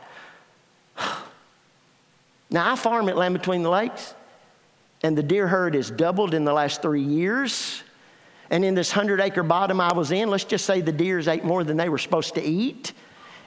Now 2.50 2.72
I 2.72 2.76
farm 2.76 3.10
at 3.10 3.16
Land 3.18 3.34
Between 3.34 3.62
the 3.62 3.68
Lakes, 3.68 4.14
and 5.02 5.18
the 5.18 5.22
deer 5.22 5.46
herd 5.46 5.74
has 5.74 5.90
doubled 5.90 6.32
in 6.32 6.46
the 6.46 6.52
last 6.54 6.80
three 6.80 7.02
years. 7.02 7.82
And 8.50 8.64
in 8.64 8.74
this 8.74 8.90
100 8.90 9.20
acre 9.20 9.42
bottom 9.42 9.80
I 9.80 9.92
was 9.92 10.10
in, 10.10 10.30
let's 10.30 10.44
just 10.44 10.64
say 10.64 10.80
the 10.80 10.92
deers 10.92 11.28
ate 11.28 11.44
more 11.44 11.64
than 11.64 11.76
they 11.76 11.88
were 11.88 11.98
supposed 11.98 12.34
to 12.34 12.42
eat. 12.42 12.92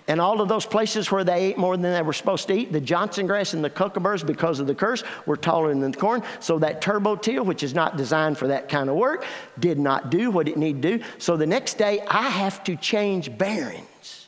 And 0.08 0.20
all 0.20 0.42
of 0.42 0.50
those 0.50 0.66
places 0.66 1.12
where 1.12 1.24
they 1.24 1.46
ate 1.46 1.58
more 1.58 1.78
than 1.78 1.94
they 1.94 2.02
were 2.02 2.14
supposed 2.14 2.48
to 2.48 2.54
eat, 2.54 2.72
the 2.72 2.82
Johnson 2.82 3.28
grass 3.28 3.54
and 3.54 3.64
the 3.64 3.70
cockleburs, 3.70 4.26
because 4.26 4.60
of 4.60 4.68
the 4.68 4.76
curse, 4.76 5.04
were 5.26 5.38
taller 5.38 5.70
than 5.70 5.92
the 5.92 5.98
corn. 5.98 6.24
So 6.40 6.60
that 6.60 6.82
turbo 6.82 7.16
till, 7.16 7.46
which 7.46 7.64
is 7.64 7.74
not 7.74 7.98
designed 7.98 8.38
for 8.38 8.48
that 8.48 8.68
kind 8.68 8.90
of 8.90 8.96
work, 8.96 9.26
did 9.60 9.80
not 9.80 10.10
do 10.10 10.32
what 10.32 10.48
it 10.48 10.58
needed 10.58 10.82
to 10.82 10.98
do. 10.98 11.04
So 11.18 11.38
the 11.38 11.46
next 11.46 11.78
day, 11.78 12.02
I 12.08 12.30
have 12.30 12.64
to 12.66 12.76
change 12.76 13.38
bearings. 13.38 14.28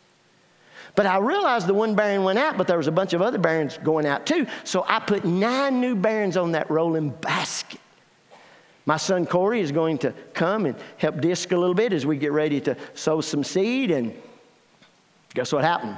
But 0.96 1.08
I 1.08 1.18
realized 1.18 1.66
the 1.66 1.74
one 1.74 1.96
bearing 1.96 2.24
went 2.24 2.38
out, 2.38 2.56
but 2.56 2.68
there 2.68 2.78
was 2.78 2.88
a 2.88 2.92
bunch 2.92 3.14
of 3.14 3.22
other 3.22 3.40
bearings 3.40 3.80
going 3.84 4.06
out 4.06 4.26
too. 4.28 4.46
So 4.64 4.86
I 4.88 5.00
put 5.00 5.26
nine 5.26 5.82
new 5.82 5.96
bearings 5.96 6.38
on 6.38 6.52
that 6.52 6.70
rolling 6.70 7.10
basket. 7.10 7.80
My 8.86 8.98
son 8.98 9.26
Corey 9.26 9.62
is 9.62 9.72
going 9.72 9.98
to 10.00 10.14
come 10.34 10.66
and 10.66 10.76
help 10.98 11.20
disc 11.22 11.52
a 11.52 11.58
little 11.58 11.74
bit 11.74 11.94
as 11.94 12.06
we 12.06 12.18
get 12.18 12.32
ready 12.32 12.60
to 12.62 12.78
sow 12.94 13.22
some 13.22 13.44
seed 13.44 13.92
and 13.92 14.14
Guess 15.34 15.52
what 15.52 15.64
happened? 15.64 15.98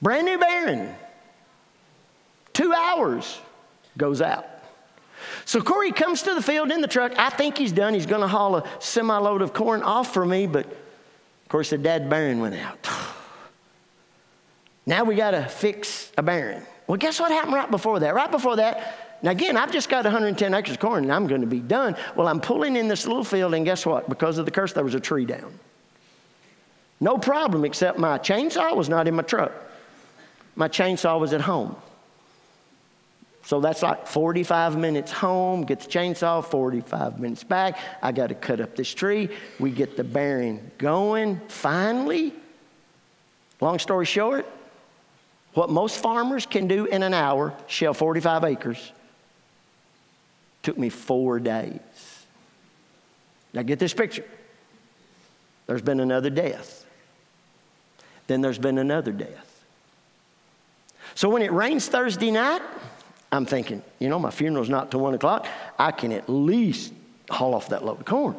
Brand 0.00 0.26
new 0.26 0.38
bearing. 0.38 0.94
Two 2.52 2.72
hours 2.72 3.40
goes 3.96 4.22
out. 4.22 4.46
So 5.44 5.60
Corey 5.60 5.92
comes 5.92 6.22
to 6.22 6.34
the 6.34 6.42
field 6.42 6.70
in 6.70 6.80
the 6.80 6.88
truck. 6.88 7.12
I 7.18 7.30
think 7.30 7.58
he's 7.58 7.72
done. 7.72 7.94
He's 7.94 8.06
going 8.06 8.22
to 8.22 8.28
haul 8.28 8.56
a 8.56 8.68
semi 8.78 9.16
load 9.18 9.42
of 9.42 9.52
corn 9.52 9.82
off 9.82 10.14
for 10.14 10.24
me, 10.24 10.46
but 10.46 10.66
of 10.66 11.48
course 11.48 11.70
the 11.70 11.78
dad 11.78 12.08
bearing 12.08 12.40
went 12.40 12.54
out. 12.54 12.88
Now 14.86 15.04
we 15.04 15.14
got 15.14 15.32
to 15.32 15.44
fix 15.44 16.10
a 16.16 16.22
bearing. 16.22 16.62
Well, 16.86 16.96
guess 16.96 17.20
what 17.20 17.30
happened 17.30 17.54
right 17.54 17.70
before 17.70 18.00
that? 18.00 18.14
Right 18.14 18.30
before 18.30 18.56
that, 18.56 19.18
now 19.22 19.30
again, 19.30 19.56
I've 19.56 19.70
just 19.70 19.88
got 19.88 20.04
110 20.04 20.54
acres 20.54 20.72
of 20.72 20.80
corn 20.80 21.04
and 21.04 21.12
I'm 21.12 21.26
going 21.26 21.42
to 21.42 21.46
be 21.46 21.60
done. 21.60 21.94
Well, 22.16 22.26
I'm 22.26 22.40
pulling 22.40 22.76
in 22.76 22.88
this 22.88 23.06
little 23.06 23.22
field, 23.22 23.54
and 23.54 23.64
guess 23.64 23.84
what? 23.84 24.08
Because 24.08 24.38
of 24.38 24.46
the 24.46 24.50
curse, 24.50 24.72
there 24.72 24.82
was 24.82 24.94
a 24.94 25.00
tree 25.00 25.26
down. 25.26 25.58
No 27.00 27.16
problem, 27.16 27.64
except 27.64 27.98
my 27.98 28.18
chainsaw 28.18 28.76
was 28.76 28.88
not 28.88 29.08
in 29.08 29.14
my 29.14 29.22
truck. 29.22 29.52
My 30.54 30.68
chainsaw 30.68 31.18
was 31.18 31.32
at 31.32 31.40
home. 31.40 31.74
So 33.42 33.58
that's 33.58 33.82
like 33.82 34.06
45 34.06 34.76
minutes 34.76 35.10
home, 35.10 35.62
get 35.62 35.80
the 35.80 35.88
chainsaw, 35.88 36.44
45 36.44 37.18
minutes 37.18 37.42
back. 37.42 37.78
I 38.02 38.12
got 38.12 38.28
to 38.28 38.34
cut 38.34 38.60
up 38.60 38.76
this 38.76 38.92
tree. 38.92 39.30
We 39.58 39.70
get 39.70 39.96
the 39.96 40.04
bearing 40.04 40.70
going 40.76 41.40
finally. 41.48 42.34
Long 43.60 43.78
story 43.78 44.06
short, 44.06 44.46
what 45.54 45.70
most 45.70 45.96
farmers 45.98 46.46
can 46.46 46.68
do 46.68 46.84
in 46.84 47.02
an 47.02 47.14
hour, 47.14 47.54
shell 47.66 47.94
45 47.94 48.44
acres, 48.44 48.92
took 50.62 50.78
me 50.78 50.90
four 50.90 51.40
days. 51.40 51.80
Now 53.52 53.62
get 53.62 53.78
this 53.78 53.94
picture. 53.94 54.24
There's 55.66 55.82
been 55.82 56.00
another 56.00 56.30
death 56.30 56.79
then 58.30 58.40
there's 58.40 58.60
been 58.60 58.78
another 58.78 59.10
death. 59.10 59.64
So 61.16 61.28
when 61.28 61.42
it 61.42 61.50
rains 61.50 61.88
Thursday 61.88 62.30
night, 62.30 62.62
I'm 63.32 63.44
thinking, 63.44 63.82
you 63.98 64.08
know, 64.08 64.20
my 64.20 64.30
funeral's 64.30 64.68
not 64.68 64.92
till 64.92 65.00
one 65.00 65.14
o'clock. 65.14 65.48
I 65.78 65.90
can 65.90 66.12
at 66.12 66.28
least 66.28 66.92
haul 67.28 67.54
off 67.54 67.70
that 67.70 67.84
load 67.84 67.98
of 67.98 68.04
corn. 68.06 68.36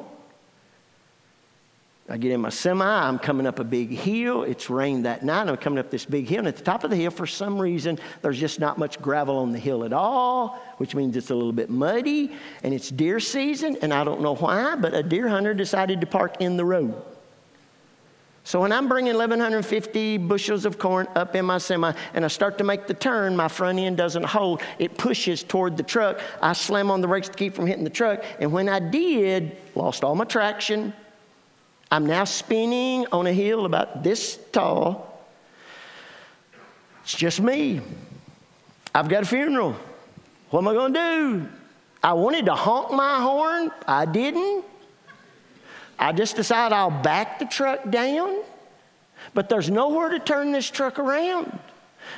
I 2.10 2.18
get 2.18 2.32
in 2.32 2.42
my 2.42 2.50
semi, 2.50 2.86
I'm 2.86 3.20
coming 3.20 3.46
up 3.46 3.60
a 3.60 3.64
big 3.64 3.90
hill. 3.90 4.44
It's 4.44 4.70
rained 4.70 5.06
that 5.06 5.24
night. 5.24 5.48
I'm 5.48 5.58
coming 5.58 5.80
up 5.80 5.92
this 5.92 6.06
big 6.06 6.28
hill, 6.28 6.40
and 6.40 6.48
at 6.48 6.58
the 6.58 6.64
top 6.64 6.84
of 6.84 6.90
the 6.90 6.96
hill, 6.96 7.12
for 7.12 7.28
some 7.28 7.60
reason, 7.60 8.00
there's 8.22 8.40
just 8.40 8.60
not 8.60 8.78
much 8.78 9.02
gravel 9.02 9.38
on 9.38 9.52
the 9.52 9.60
hill 9.60 9.84
at 9.84 9.94
all, 9.94 10.60
which 10.78 10.96
means 10.96 11.16
it's 11.16 11.30
a 11.30 11.36
little 11.36 11.54
bit 11.54 11.70
muddy, 11.70 12.34
and 12.64 12.74
it's 12.74 12.90
deer 12.90 13.20
season, 13.20 13.78
and 13.82 13.94
I 13.94 14.04
don't 14.04 14.22
know 14.22 14.36
why, 14.36 14.76
but 14.76 14.94
a 14.94 15.04
deer 15.04 15.28
hunter 15.30 15.54
decided 15.54 16.02
to 16.02 16.08
park 16.08 16.42
in 16.42 16.58
the 16.58 16.66
road. 16.66 16.96
So 18.44 18.62
when 18.62 18.72
I'm 18.72 18.88
bringing 18.88 19.14
1,150 19.14 20.18
bushels 20.18 20.66
of 20.66 20.80
corn 20.80 21.08
up 21.16 21.36
in 21.36 21.46
my 21.46 21.60
semi 21.60 21.94
and 22.14 22.26
I 22.26 22.28
start 22.28 22.58
to 22.58 22.64
make 22.64 22.88
the 22.88 22.94
turn, 22.94 23.36
my 23.36 23.48
front 23.48 23.78
end 23.78 23.98
doesn't 23.98 24.24
hold. 24.24 24.62
It 24.80 24.98
pushes 24.98 25.44
toward 25.44 25.78
the 25.78 25.84
truck. 25.84 26.20
I 26.42 26.54
slam 26.54 26.90
on 26.90 27.02
the 27.02 27.08
brakes 27.08 27.30
to 27.30 27.36
keep 27.36 27.54
from 27.54 27.68
hitting 27.68 27.84
the 27.84 27.90
truck. 27.90 28.24
And 28.40 28.52
when 28.52 28.68
I 28.68 28.80
did, 28.80 29.58
lost 29.76 30.04
all 30.04 30.16
my 30.16 30.26
traction. 30.26 30.94
I'm 31.92 32.06
now 32.06 32.24
spinning 32.24 33.06
on 33.12 33.28
a 33.28 33.34
hill 33.34 33.66
about 33.66 34.02
this 34.04 34.40
tall. 34.52 35.24
It's 37.04 37.16
just 37.16 37.42
me. 37.42 37.82
I've 38.96 39.10
got 39.10 39.24
a 39.24 39.26
funeral. 39.26 39.76
What 40.50 40.60
am 40.62 40.68
I 40.68 40.74
going 40.74 40.94
to 40.94 41.00
do? 41.00 41.50
I 42.04 42.14
wanted 42.14 42.46
to 42.46 42.56
honk 42.56 42.92
my 42.92 43.22
horn. 43.22 43.72
I 43.88 44.06
didn't. 44.06 44.66
I 46.02 46.12
just 46.12 46.36
decide 46.36 46.74
I'll 46.74 46.90
back 46.90 47.38
the 47.38 47.46
truck 47.46 47.88
down, 47.92 48.40
but 49.36 49.50
there's 49.50 49.70
nowhere 49.70 50.10
to 50.10 50.20
turn 50.20 50.52
this 50.52 50.70
truck 50.70 50.98
around. 50.98 51.58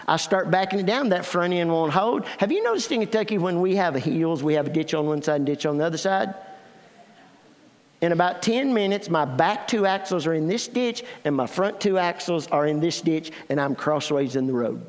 I 0.07 0.15
start 0.15 0.49
backing 0.49 0.79
it 0.79 0.85
down, 0.85 1.09
that 1.09 1.25
front 1.25 1.51
end 1.51 1.69
won't 1.69 1.91
hold. 1.91 2.25
Have 2.37 2.49
you 2.49 2.63
noticed 2.63 2.89
in 2.93 3.01
Kentucky 3.01 3.37
when 3.37 3.59
we 3.59 3.75
have 3.75 3.95
hills, 3.95 4.41
we 4.41 4.53
have 4.53 4.67
a 4.67 4.69
ditch 4.69 4.93
on 4.93 5.05
one 5.05 5.21
side 5.21 5.35
and 5.35 5.45
ditch 5.45 5.65
on 5.65 5.77
the 5.77 5.85
other 5.85 5.97
side? 5.97 6.33
In 7.99 8.13
about 8.13 8.41
10 8.41 8.73
minutes, 8.73 9.09
my 9.09 9.25
back 9.25 9.67
two 9.67 9.85
axles 9.85 10.25
are 10.25 10.33
in 10.33 10.47
this 10.47 10.67
ditch 10.69 11.03
and 11.25 11.35
my 11.35 11.45
front 11.45 11.81
two 11.81 11.97
axles 11.97 12.47
are 12.47 12.65
in 12.67 12.79
this 12.79 13.01
ditch, 13.01 13.31
and 13.49 13.59
I'm 13.59 13.75
crossways 13.75 14.37
in 14.37 14.47
the 14.47 14.53
road. 14.53 14.85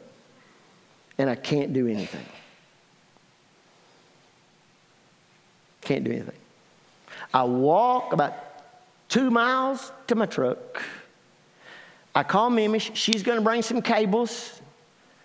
And 1.18 1.28
I 1.28 1.34
can't 1.34 1.72
do 1.72 1.88
anything. 1.88 2.26
Can't 5.80 6.04
do 6.04 6.12
anything. 6.12 6.34
I 7.32 7.42
walk 7.42 8.12
about 8.12 8.43
two 9.14 9.30
miles 9.30 9.92
to 10.08 10.16
my 10.16 10.26
truck. 10.26 10.82
I 12.16 12.24
call 12.24 12.50
Mimish. 12.50 12.90
She's 12.94 13.22
going 13.22 13.38
to 13.38 13.44
bring 13.44 13.62
some 13.62 13.80
cables. 13.80 14.60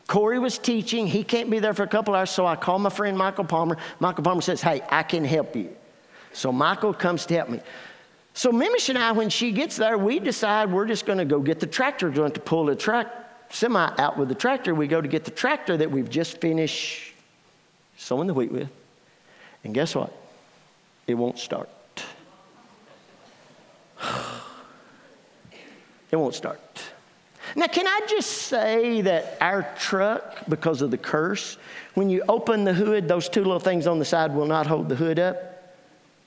Corey 0.06 0.38
was 0.38 0.60
teaching. 0.60 1.08
He 1.08 1.24
can't 1.24 1.50
be 1.50 1.58
there 1.58 1.74
for 1.74 1.82
a 1.82 1.88
couple 1.88 2.14
hours, 2.14 2.30
so 2.30 2.46
I 2.46 2.56
call 2.56 2.78
my 2.78 2.92
friend 2.92 3.18
Michael 3.18 3.46
Palmer. 3.46 3.78
Michael 4.00 4.24
Palmer 4.24 4.42
says, 4.42 4.62
Hey, 4.62 4.84
I 4.90 5.02
can 5.02 5.26
help 5.26 5.56
you. 5.56 5.76
So 6.34 6.52
Michael 6.52 6.94
comes 6.94 7.26
to 7.26 7.34
help 7.34 7.50
me. 7.50 7.62
So 8.36 8.52
Mimish 8.52 8.90
and 8.90 8.98
I, 9.00 9.12
when 9.12 9.28
she 9.28 9.52
gets 9.52 9.76
there, 9.78 9.98
we 9.98 10.20
decide 10.20 10.72
we're 10.72 10.86
just 10.86 11.08
going 11.08 11.18
to 11.18 11.26
go 11.26 11.40
get 11.40 11.60
the 11.60 11.66
tractor, 11.66 12.12
going 12.12 12.34
to 12.34 12.40
pull 12.40 12.66
the 12.66 12.76
truck 12.76 13.08
semi 13.50 13.92
out 13.98 14.20
with 14.20 14.30
the 14.30 14.36
tractor. 14.36 14.76
We 14.76 14.86
go 14.86 15.02
to 15.02 15.08
get 15.08 15.26
the 15.26 15.32
tractor 15.32 15.76
that 15.78 15.90
we've 15.90 16.10
just 16.10 16.40
finished 16.40 17.12
sowing 17.98 18.28
the 18.28 18.36
wheat 18.36 18.52
with. 18.52 18.70
And 19.64 19.74
guess 19.74 19.96
what? 19.96 20.14
It 21.08 21.16
won't 21.16 21.40
start. 21.40 21.70
It 26.12 26.16
won't 26.16 26.36
start. 26.36 26.60
Now, 27.56 27.68
can 27.68 27.88
I 27.88 28.02
just 28.08 28.30
say 28.44 29.02
that 29.02 29.38
our 29.42 29.64
truck, 29.80 30.46
because 30.48 30.82
of 30.82 30.92
the 30.92 30.98
curse, 30.98 31.58
when 31.96 32.10
you 32.10 32.24
open 32.30 32.64
the 32.64 32.74
hood, 32.74 33.08
those 33.08 33.28
two 33.28 33.44
little 33.44 33.60
things 33.60 33.88
on 33.88 33.98
the 33.98 34.06
side 34.06 34.34
will 34.34 34.46
not 34.46 34.68
hold 34.68 34.90
the 34.90 34.96
hood 34.96 35.18
up. 35.20 35.46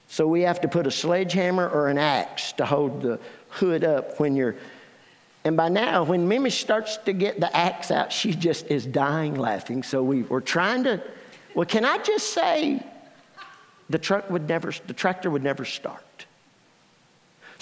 So 0.08 0.26
we 0.26 0.42
have 0.42 0.60
to 0.62 0.68
put 0.68 0.86
a 0.86 0.90
sledgehammer 0.90 1.68
or 1.68 1.88
an 1.88 1.98
axe 1.98 2.52
to 2.52 2.66
hold 2.66 3.02
the 3.02 3.20
hood 3.48 3.84
up 3.84 4.18
when 4.18 4.36
you're 4.36 4.56
And 5.44 5.56
by 5.56 5.68
now, 5.68 6.04
when 6.04 6.28
Mimi 6.28 6.50
starts 6.50 6.98
to 6.98 7.12
get 7.12 7.40
the 7.40 7.54
axe 7.56 7.90
out, 7.90 8.12
she 8.12 8.32
just 8.32 8.66
is 8.66 8.86
dying 8.86 9.34
laughing. 9.34 9.82
So 9.82 10.02
we 10.02 10.22
were 10.22 10.40
trying 10.40 10.84
to, 10.84 11.02
well, 11.54 11.66
can 11.66 11.84
I 11.84 11.98
just 11.98 12.32
say 12.32 12.84
the 13.90 13.98
truck 13.98 14.30
would 14.30 14.48
never, 14.48 14.72
the 14.86 14.92
tractor 14.92 15.30
would 15.30 15.42
never 15.42 15.64
start. 15.64 16.04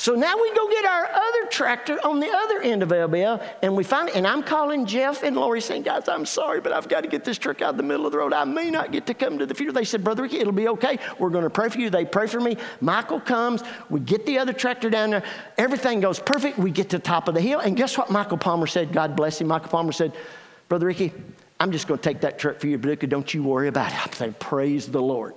So 0.00 0.14
now 0.14 0.34
we 0.34 0.50
go 0.54 0.66
get 0.66 0.86
our 0.86 1.10
other 1.12 1.46
tractor 1.50 1.98
on 2.02 2.20
the 2.20 2.30
other 2.30 2.62
end 2.62 2.82
of 2.82 2.88
LBL, 2.88 3.46
and 3.60 3.76
we 3.76 3.84
find 3.84 4.08
it. 4.08 4.14
And 4.16 4.26
I'm 4.26 4.42
calling 4.42 4.86
Jeff 4.86 5.22
and 5.22 5.36
Lori 5.36 5.60
saying, 5.60 5.82
Guys, 5.82 6.08
I'm 6.08 6.24
sorry, 6.24 6.62
but 6.62 6.72
I've 6.72 6.88
got 6.88 7.02
to 7.02 7.06
get 7.06 7.22
this 7.22 7.36
truck 7.36 7.60
out 7.60 7.72
of 7.72 7.76
the 7.76 7.82
middle 7.82 8.06
of 8.06 8.12
the 8.12 8.16
road. 8.16 8.32
I 8.32 8.44
may 8.44 8.70
not 8.70 8.92
get 8.92 9.04
to 9.08 9.12
come 9.12 9.38
to 9.38 9.44
the 9.44 9.54
funeral. 9.54 9.74
They 9.74 9.84
said, 9.84 10.02
Brother 10.02 10.22
Ricky, 10.22 10.38
it'll 10.38 10.54
be 10.54 10.68
okay. 10.68 10.98
We're 11.18 11.28
going 11.28 11.44
to 11.44 11.50
pray 11.50 11.68
for 11.68 11.78
you. 11.78 11.90
They 11.90 12.06
pray 12.06 12.28
for 12.28 12.40
me. 12.40 12.56
Michael 12.80 13.20
comes. 13.20 13.62
We 13.90 14.00
get 14.00 14.24
the 14.24 14.38
other 14.38 14.54
tractor 14.54 14.88
down 14.88 15.10
there. 15.10 15.22
Everything 15.58 16.00
goes 16.00 16.18
perfect. 16.18 16.56
We 16.56 16.70
get 16.70 16.88
to 16.88 16.96
the 16.96 17.04
top 17.04 17.28
of 17.28 17.34
the 17.34 17.42
hill. 17.42 17.60
And 17.60 17.76
guess 17.76 17.98
what 17.98 18.10
Michael 18.10 18.38
Palmer 18.38 18.68
said? 18.68 18.94
God 18.94 19.14
bless 19.14 19.38
him. 19.38 19.48
Michael 19.48 19.68
Palmer 19.68 19.92
said, 19.92 20.14
Brother 20.70 20.86
Ricky, 20.86 21.12
I'm 21.60 21.72
just 21.72 21.86
going 21.86 21.98
to 21.98 22.02
take 22.02 22.22
that 22.22 22.38
truck 22.38 22.58
for 22.58 22.68
you, 22.68 22.78
Paducah. 22.78 23.06
Don't 23.06 23.34
you 23.34 23.42
worry 23.42 23.68
about 23.68 23.92
it. 23.92 24.06
I'm 24.06 24.12
saying, 24.14 24.36
Praise 24.40 24.86
the 24.86 25.02
Lord. 25.02 25.34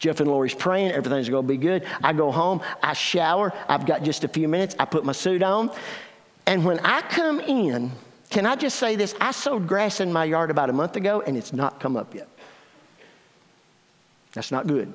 Jeff 0.00 0.20
and 0.20 0.30
Lori's 0.30 0.54
praying, 0.54 0.92
everything's 0.92 1.28
gonna 1.28 1.46
be 1.46 1.58
good. 1.58 1.86
I 2.02 2.14
go 2.14 2.32
home, 2.32 2.62
I 2.82 2.94
shower, 2.94 3.52
I've 3.68 3.84
got 3.84 4.02
just 4.02 4.24
a 4.24 4.28
few 4.28 4.48
minutes, 4.48 4.74
I 4.78 4.86
put 4.86 5.04
my 5.04 5.12
suit 5.12 5.42
on. 5.42 5.70
And 6.46 6.64
when 6.64 6.80
I 6.80 7.02
come 7.02 7.38
in, 7.40 7.92
can 8.30 8.46
I 8.46 8.56
just 8.56 8.78
say 8.78 8.96
this? 8.96 9.14
I 9.20 9.30
sowed 9.30 9.68
grass 9.68 10.00
in 10.00 10.10
my 10.10 10.24
yard 10.24 10.50
about 10.50 10.70
a 10.70 10.72
month 10.72 10.96
ago 10.96 11.22
and 11.24 11.36
it's 11.36 11.52
not 11.52 11.80
come 11.80 11.96
up 11.96 12.14
yet. 12.14 12.28
That's 14.32 14.50
not 14.50 14.66
good. 14.66 14.90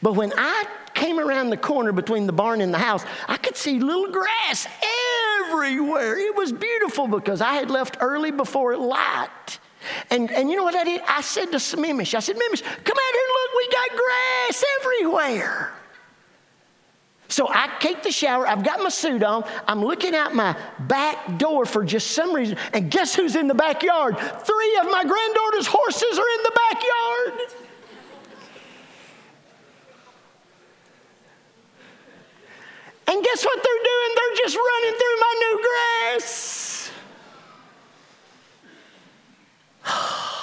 But 0.00 0.12
when 0.12 0.32
I 0.36 0.64
came 0.94 1.18
around 1.18 1.50
the 1.50 1.56
corner 1.56 1.90
between 1.90 2.26
the 2.26 2.32
barn 2.32 2.60
and 2.60 2.72
the 2.72 2.78
house, 2.78 3.04
I 3.26 3.36
could 3.36 3.56
see 3.56 3.80
little 3.80 4.12
grass 4.12 4.68
everywhere. 5.50 6.18
It 6.18 6.36
was 6.36 6.52
beautiful 6.52 7.08
because 7.08 7.40
I 7.40 7.54
had 7.54 7.68
left 7.68 7.96
early 8.00 8.30
before 8.30 8.72
it 8.74 8.78
light. 8.78 9.58
And, 10.10 10.30
and 10.30 10.50
you 10.50 10.56
know 10.56 10.64
what 10.64 10.76
I 10.76 10.84
did? 10.84 11.02
I 11.08 11.20
said 11.20 11.46
to 11.46 11.58
Mimish, 11.58 12.14
I 12.14 12.20
said, 12.20 12.36
Mimish, 12.36 12.62
come 12.62 12.96
out 12.96 13.14
here 13.14 13.23
got 13.88 13.96
grass 13.96 14.64
everywhere. 14.80 15.72
So 17.28 17.48
I 17.48 17.68
take 17.80 18.02
the 18.02 18.12
shower, 18.12 18.46
I've 18.46 18.62
got 18.62 18.80
my 18.80 18.90
suit 18.90 19.22
on, 19.22 19.44
I'm 19.66 19.82
looking 19.84 20.14
out 20.14 20.34
my 20.34 20.56
back 20.80 21.38
door 21.38 21.64
for 21.64 21.84
just 21.84 22.12
some 22.12 22.34
reason, 22.34 22.56
and 22.72 22.90
guess 22.90 23.14
who's 23.14 23.34
in 23.34 23.48
the 23.48 23.54
backyard? 23.54 24.18
Three 24.18 24.78
of 24.80 24.90
my 24.90 25.04
granddaughter's 25.04 25.66
horses 25.66 26.18
are 26.18 26.28
in 26.36 26.42
the 26.42 26.52
backyard. 26.70 27.32
And 33.06 33.24
guess 33.24 33.44
what 33.44 33.62
they're 33.62 33.84
doing? 33.84 34.14
They're 34.16 34.36
just 34.36 34.56
running 34.56 34.94
through 34.98 35.20
my 35.20 35.34
new 35.40 35.62
grass. 36.12 36.90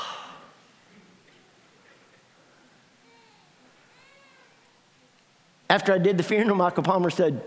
After 5.71 5.93
I 5.93 5.99
did 5.99 6.17
the 6.17 6.23
funeral, 6.23 6.57
Michael 6.57 6.83
Palmer 6.83 7.09
said, 7.09 7.41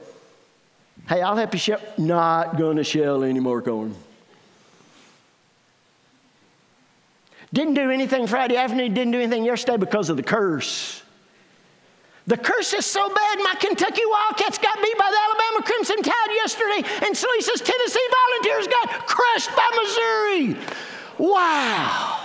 Hey, 1.06 1.20
I'll 1.20 1.36
help 1.36 1.52
you 1.52 1.58
shell. 1.58 1.80
Not 1.98 2.56
going 2.56 2.78
to 2.78 2.84
shell 2.84 3.22
any 3.22 3.38
more 3.38 3.60
corn. 3.60 3.94
Didn't 7.52 7.74
do 7.74 7.90
anything 7.90 8.26
Friday 8.26 8.56
afternoon, 8.56 8.94
didn't 8.94 9.12
do 9.12 9.20
anything 9.20 9.44
yesterday 9.44 9.76
because 9.76 10.08
of 10.08 10.16
the 10.16 10.22
curse. 10.22 11.02
The 12.26 12.38
curse 12.38 12.72
is 12.72 12.86
so 12.86 13.06
bad, 13.06 13.38
my 13.40 13.56
Kentucky 13.60 14.00
Wildcats 14.06 14.56
got 14.56 14.82
beat 14.82 14.96
by 14.96 15.10
the 15.10 15.18
Alabama 15.18 15.66
Crimson 15.66 16.02
Tide 16.02 16.30
yesterday, 16.30 16.88
and 17.04 17.14
Salisa's 17.14 17.60
Tennessee 17.60 18.08
Volunteers 18.24 18.68
got 18.68 19.06
crushed 19.06 19.54
by 19.54 19.68
Missouri. 19.82 20.56
Wow. 21.18 22.23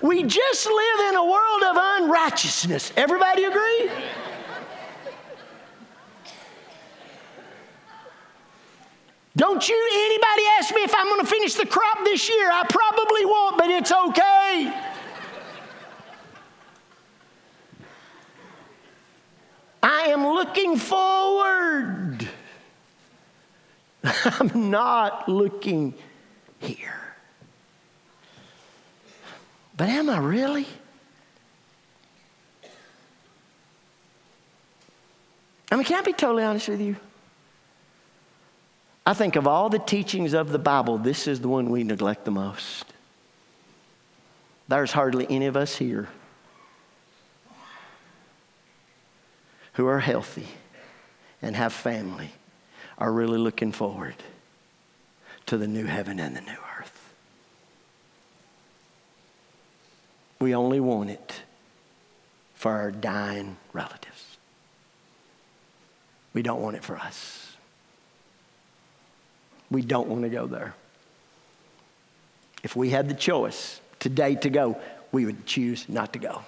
We 0.00 0.22
just 0.22 0.66
live 0.66 1.08
in 1.08 1.16
a 1.16 1.24
world 1.24 1.62
of 1.64 1.76
unrighteousness. 1.78 2.92
Everybody 2.96 3.44
agree? 3.44 3.90
Don't 9.36 9.68
you 9.68 9.90
anybody 9.92 10.42
ask 10.58 10.74
me 10.74 10.82
if 10.82 10.94
I'm 10.96 11.06
going 11.06 11.20
to 11.20 11.26
finish 11.26 11.54
the 11.54 11.66
crop 11.66 12.04
this 12.04 12.28
year. 12.28 12.50
I 12.50 12.64
probably 12.68 13.24
won't, 13.24 13.56
but 13.56 13.70
it's 13.70 13.92
okay. 13.92 14.72
I 19.80 20.02
am 20.08 20.26
looking 20.26 20.76
forward. 20.76 22.28
I'm 24.04 24.70
not 24.70 25.28
looking 25.28 25.94
here. 26.58 26.97
But 29.78 29.88
am 29.88 30.10
I 30.10 30.18
really? 30.18 30.66
I 35.70 35.76
mean, 35.76 35.84
can 35.84 36.00
I 36.00 36.02
be 36.02 36.12
totally 36.12 36.42
honest 36.42 36.68
with 36.68 36.80
you? 36.80 36.96
I 39.06 39.14
think 39.14 39.36
of 39.36 39.46
all 39.46 39.68
the 39.70 39.78
teachings 39.78 40.34
of 40.34 40.50
the 40.50 40.58
Bible, 40.58 40.98
this 40.98 41.28
is 41.28 41.40
the 41.40 41.48
one 41.48 41.70
we 41.70 41.84
neglect 41.84 42.24
the 42.24 42.32
most. 42.32 42.86
There's 44.66 44.90
hardly 44.90 45.26
any 45.30 45.46
of 45.46 45.56
us 45.56 45.76
here 45.76 46.08
who 49.74 49.86
are 49.86 50.00
healthy 50.00 50.48
and 51.40 51.54
have 51.54 51.72
family 51.72 52.32
are 52.98 53.12
really 53.12 53.38
looking 53.38 53.70
forward 53.70 54.16
to 55.46 55.56
the 55.56 55.68
new 55.68 55.86
heaven 55.86 56.18
and 56.18 56.36
the 56.36 56.40
new 56.40 56.50
earth. 56.50 56.67
We 60.40 60.54
only 60.54 60.80
want 60.80 61.10
it 61.10 61.42
for 62.54 62.72
our 62.72 62.90
dying 62.90 63.56
relatives. 63.72 64.36
We 66.32 66.42
don't 66.42 66.60
want 66.60 66.76
it 66.76 66.84
for 66.84 66.96
us. 66.96 67.56
We 69.70 69.82
don't 69.82 70.08
want 70.08 70.22
to 70.22 70.28
go 70.28 70.46
there. 70.46 70.74
If 72.62 72.76
we 72.76 72.90
had 72.90 73.08
the 73.08 73.14
choice 73.14 73.80
today 73.98 74.34
to 74.36 74.50
go, 74.50 74.80
we 75.12 75.26
would 75.26 75.46
choose 75.46 75.88
not 75.88 76.12
to 76.12 76.18
go. 76.18 76.42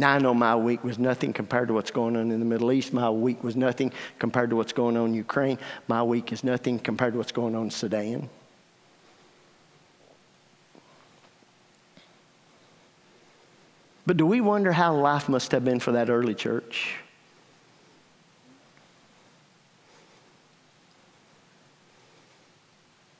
Now, 0.00 0.14
I 0.14 0.18
know 0.18 0.32
my 0.32 0.56
week 0.56 0.82
was 0.82 0.98
nothing 0.98 1.34
compared 1.34 1.68
to 1.68 1.74
what's 1.74 1.90
going 1.90 2.16
on 2.16 2.30
in 2.30 2.38
the 2.38 2.46
Middle 2.46 2.72
East. 2.72 2.94
My 2.94 3.10
week 3.10 3.44
was 3.44 3.54
nothing 3.54 3.92
compared 4.18 4.48
to 4.48 4.56
what's 4.56 4.72
going 4.72 4.96
on 4.96 5.08
in 5.08 5.14
Ukraine. 5.14 5.58
My 5.88 6.02
week 6.02 6.32
is 6.32 6.42
nothing 6.42 6.78
compared 6.78 7.12
to 7.12 7.18
what's 7.18 7.32
going 7.32 7.54
on 7.54 7.64
in 7.64 7.70
Sudan. 7.70 8.30
But 14.06 14.16
do 14.16 14.24
we 14.24 14.40
wonder 14.40 14.72
how 14.72 14.94
life 14.94 15.28
must 15.28 15.52
have 15.52 15.66
been 15.66 15.80
for 15.80 15.92
that 15.92 16.08
early 16.08 16.34
church? 16.34 16.94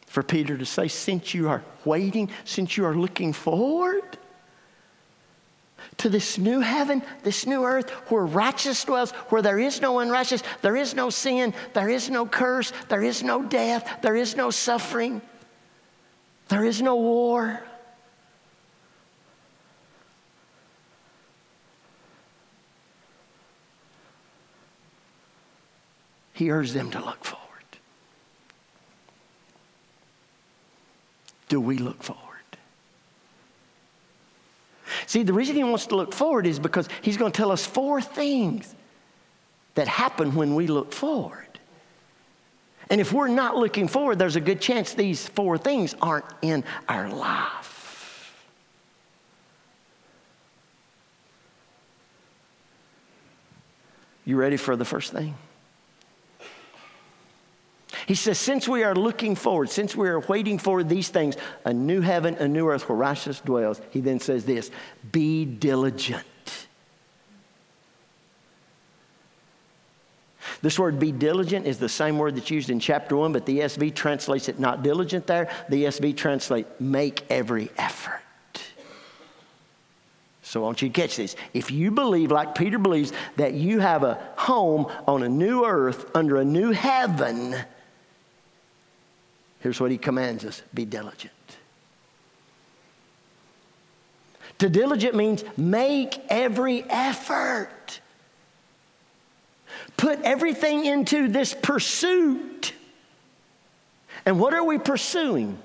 For 0.06 0.22
Peter 0.22 0.56
to 0.56 0.64
say, 0.64 0.88
since 0.88 1.34
you 1.34 1.50
are 1.50 1.62
waiting, 1.84 2.30
since 2.46 2.78
you 2.78 2.86
are 2.86 2.94
looking 2.94 3.34
forward, 3.34 4.16
to 5.98 6.08
this 6.08 6.38
new 6.38 6.60
heaven, 6.60 7.02
this 7.22 7.46
new 7.46 7.64
earth 7.64 7.90
where 8.10 8.24
righteousness 8.24 8.84
dwells, 8.84 9.10
where 9.30 9.42
there 9.42 9.58
is 9.58 9.80
no 9.80 9.98
unrighteous, 9.98 10.42
there 10.62 10.76
is 10.76 10.94
no 10.94 11.10
sin, 11.10 11.54
there 11.72 11.88
is 11.88 12.10
no 12.10 12.26
curse, 12.26 12.72
there 12.88 13.02
is 13.02 13.22
no 13.22 13.42
death, 13.42 13.98
there 14.02 14.16
is 14.16 14.36
no 14.36 14.50
suffering, 14.50 15.20
there 16.48 16.64
is 16.64 16.80
no 16.82 16.96
war. 16.96 17.62
He 26.32 26.50
urged 26.50 26.72
them 26.72 26.90
to 26.92 27.04
look 27.04 27.22
forward. 27.22 27.46
Do 31.48 31.60
we 31.60 31.76
look 31.76 32.02
forward? 32.02 32.29
See, 35.06 35.22
the 35.22 35.32
reason 35.32 35.56
he 35.56 35.64
wants 35.64 35.86
to 35.86 35.96
look 35.96 36.12
forward 36.12 36.46
is 36.46 36.58
because 36.58 36.88
he's 37.02 37.16
going 37.16 37.32
to 37.32 37.36
tell 37.36 37.50
us 37.50 37.64
four 37.64 38.00
things 38.00 38.74
that 39.74 39.88
happen 39.88 40.34
when 40.34 40.54
we 40.54 40.66
look 40.66 40.92
forward. 40.92 41.46
And 42.90 43.00
if 43.00 43.12
we're 43.12 43.28
not 43.28 43.56
looking 43.56 43.86
forward, 43.86 44.18
there's 44.18 44.36
a 44.36 44.40
good 44.40 44.60
chance 44.60 44.94
these 44.94 45.26
four 45.28 45.56
things 45.56 45.94
aren't 46.02 46.24
in 46.42 46.64
our 46.88 47.08
life. 47.08 47.70
You 54.24 54.36
ready 54.36 54.56
for 54.56 54.76
the 54.76 54.84
first 54.84 55.12
thing? 55.12 55.34
He 58.10 58.16
says, 58.16 58.40
since 58.40 58.66
we 58.66 58.82
are 58.82 58.96
looking 58.96 59.36
forward, 59.36 59.70
since 59.70 59.94
we 59.94 60.08
are 60.08 60.18
waiting 60.18 60.58
for 60.58 60.82
these 60.82 61.10
things, 61.10 61.36
a 61.64 61.72
new 61.72 62.00
heaven, 62.00 62.34
a 62.40 62.48
new 62.48 62.68
earth 62.68 62.88
where 62.88 62.98
righteousness 62.98 63.38
dwells, 63.38 63.80
he 63.90 64.00
then 64.00 64.18
says 64.18 64.44
this 64.44 64.72
be 65.12 65.44
diligent. 65.44 66.26
This 70.60 70.76
word 70.76 70.98
be 70.98 71.12
diligent 71.12 71.68
is 71.68 71.78
the 71.78 71.88
same 71.88 72.18
word 72.18 72.34
that's 72.34 72.50
used 72.50 72.68
in 72.68 72.80
chapter 72.80 73.14
one, 73.14 73.32
but 73.32 73.46
the 73.46 73.60
ESV 73.60 73.94
translates 73.94 74.48
it 74.48 74.58
not 74.58 74.82
diligent 74.82 75.28
there. 75.28 75.48
The 75.68 75.84
ESV 75.84 76.16
translates 76.16 76.68
make 76.80 77.24
every 77.30 77.70
effort. 77.78 78.22
So 80.42 80.62
I 80.62 80.64
want 80.64 80.82
you 80.82 80.88
to 80.88 81.00
catch 81.00 81.16
this. 81.16 81.36
If 81.54 81.70
you 81.70 81.92
believe, 81.92 82.32
like 82.32 82.56
Peter 82.56 82.80
believes, 82.80 83.12
that 83.36 83.54
you 83.54 83.78
have 83.78 84.02
a 84.02 84.18
home 84.36 84.90
on 85.06 85.22
a 85.22 85.28
new 85.28 85.64
earth 85.64 86.10
under 86.16 86.38
a 86.38 86.44
new 86.44 86.72
heaven, 86.72 87.54
here's 89.60 89.80
what 89.80 89.90
he 89.90 89.98
commands 89.98 90.44
us 90.44 90.62
be 90.74 90.84
diligent. 90.84 91.32
To 94.58 94.68
diligent 94.68 95.14
means 95.14 95.42
make 95.56 96.20
every 96.28 96.84
effort. 96.90 98.00
Put 99.96 100.20
everything 100.20 100.84
into 100.84 101.28
this 101.28 101.54
pursuit. 101.54 102.74
And 104.26 104.38
what 104.38 104.52
are 104.52 104.64
we 104.64 104.78
pursuing? 104.78 105.58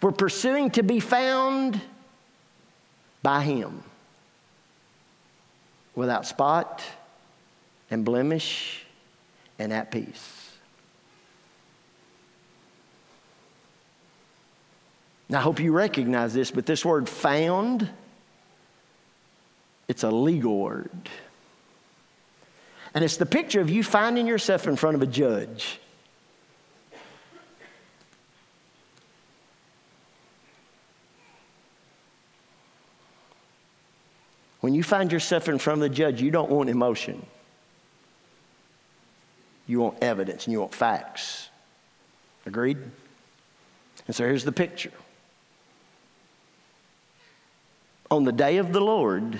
We're 0.00 0.12
pursuing 0.12 0.70
to 0.72 0.82
be 0.84 1.00
found 1.00 1.80
by 3.22 3.42
Him 3.42 3.82
without 5.94 6.26
spot 6.26 6.82
and 7.90 8.04
blemish 8.04 8.84
and 9.58 9.72
at 9.72 9.90
peace. 9.90 10.41
Now, 15.32 15.38
I 15.38 15.40
hope 15.40 15.60
you 15.60 15.72
recognize 15.72 16.34
this, 16.34 16.50
but 16.50 16.66
this 16.66 16.84
word 16.84 17.08
found, 17.08 17.88
it's 19.88 20.02
a 20.02 20.10
legal 20.10 20.58
word. 20.58 20.90
And 22.92 23.02
it's 23.02 23.16
the 23.16 23.24
picture 23.24 23.62
of 23.62 23.70
you 23.70 23.82
finding 23.82 24.26
yourself 24.26 24.66
in 24.66 24.76
front 24.76 24.94
of 24.94 25.00
a 25.00 25.06
judge. 25.06 25.80
When 34.60 34.74
you 34.74 34.82
find 34.82 35.10
yourself 35.10 35.48
in 35.48 35.56
front 35.56 35.82
of 35.82 35.88
the 35.88 35.94
judge, 35.94 36.20
you 36.20 36.30
don't 36.30 36.50
want 36.50 36.68
emotion. 36.68 37.24
You 39.66 39.80
want 39.80 40.02
evidence 40.02 40.44
and 40.44 40.52
you 40.52 40.60
want 40.60 40.74
facts. 40.74 41.48
Agreed? 42.44 42.76
And 44.06 44.14
so 44.14 44.24
here's 44.24 44.44
the 44.44 44.52
picture. 44.52 44.92
On 48.12 48.24
the 48.24 48.32
day 48.32 48.58
of 48.58 48.74
the 48.74 48.80
Lord, 48.80 49.38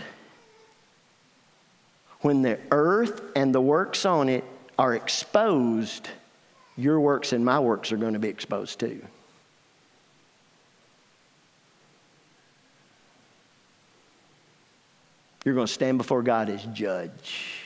when 2.23 2.41
the 2.41 2.59
earth 2.71 3.21
and 3.37 3.55
the 3.55 3.61
works 3.61 4.07
on 4.07 4.31
it 4.31 4.45
are 4.79 4.95
exposed, 4.95 6.09
your 6.79 6.99
works 6.99 7.35
and 7.35 7.45
my 7.45 7.61
works 7.61 7.93
are 7.93 7.99
going 7.99 8.15
to 8.15 8.19
be 8.19 8.31
exposed 8.31 8.81
too. 8.81 9.05
You're 15.45 15.55
going 15.55 15.67
to 15.67 15.73
stand 15.73 15.99
before 15.99 16.23
God 16.23 16.49
as 16.49 16.65
judge. 16.73 17.61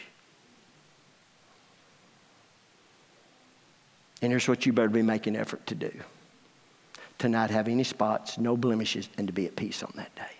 And 4.22 4.32
here's 4.32 4.48
what 4.48 4.66
you 4.66 4.72
better 4.72 4.88
be 4.88 5.02
making 5.02 5.36
effort 5.36 5.64
to 5.68 5.76
do 5.76 5.92
to 7.20 7.28
not 7.28 7.50
have 7.50 7.68
any 7.68 7.84
spots, 7.84 8.38
no 8.38 8.56
blemishes, 8.56 9.08
and 9.16 9.28
to 9.28 9.32
be 9.32 9.46
at 9.46 9.54
peace 9.54 9.84
on 9.84 9.92
that 9.94 10.12
day. 10.16 10.35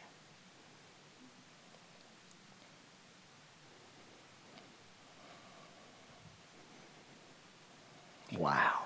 Wow. 8.36 8.80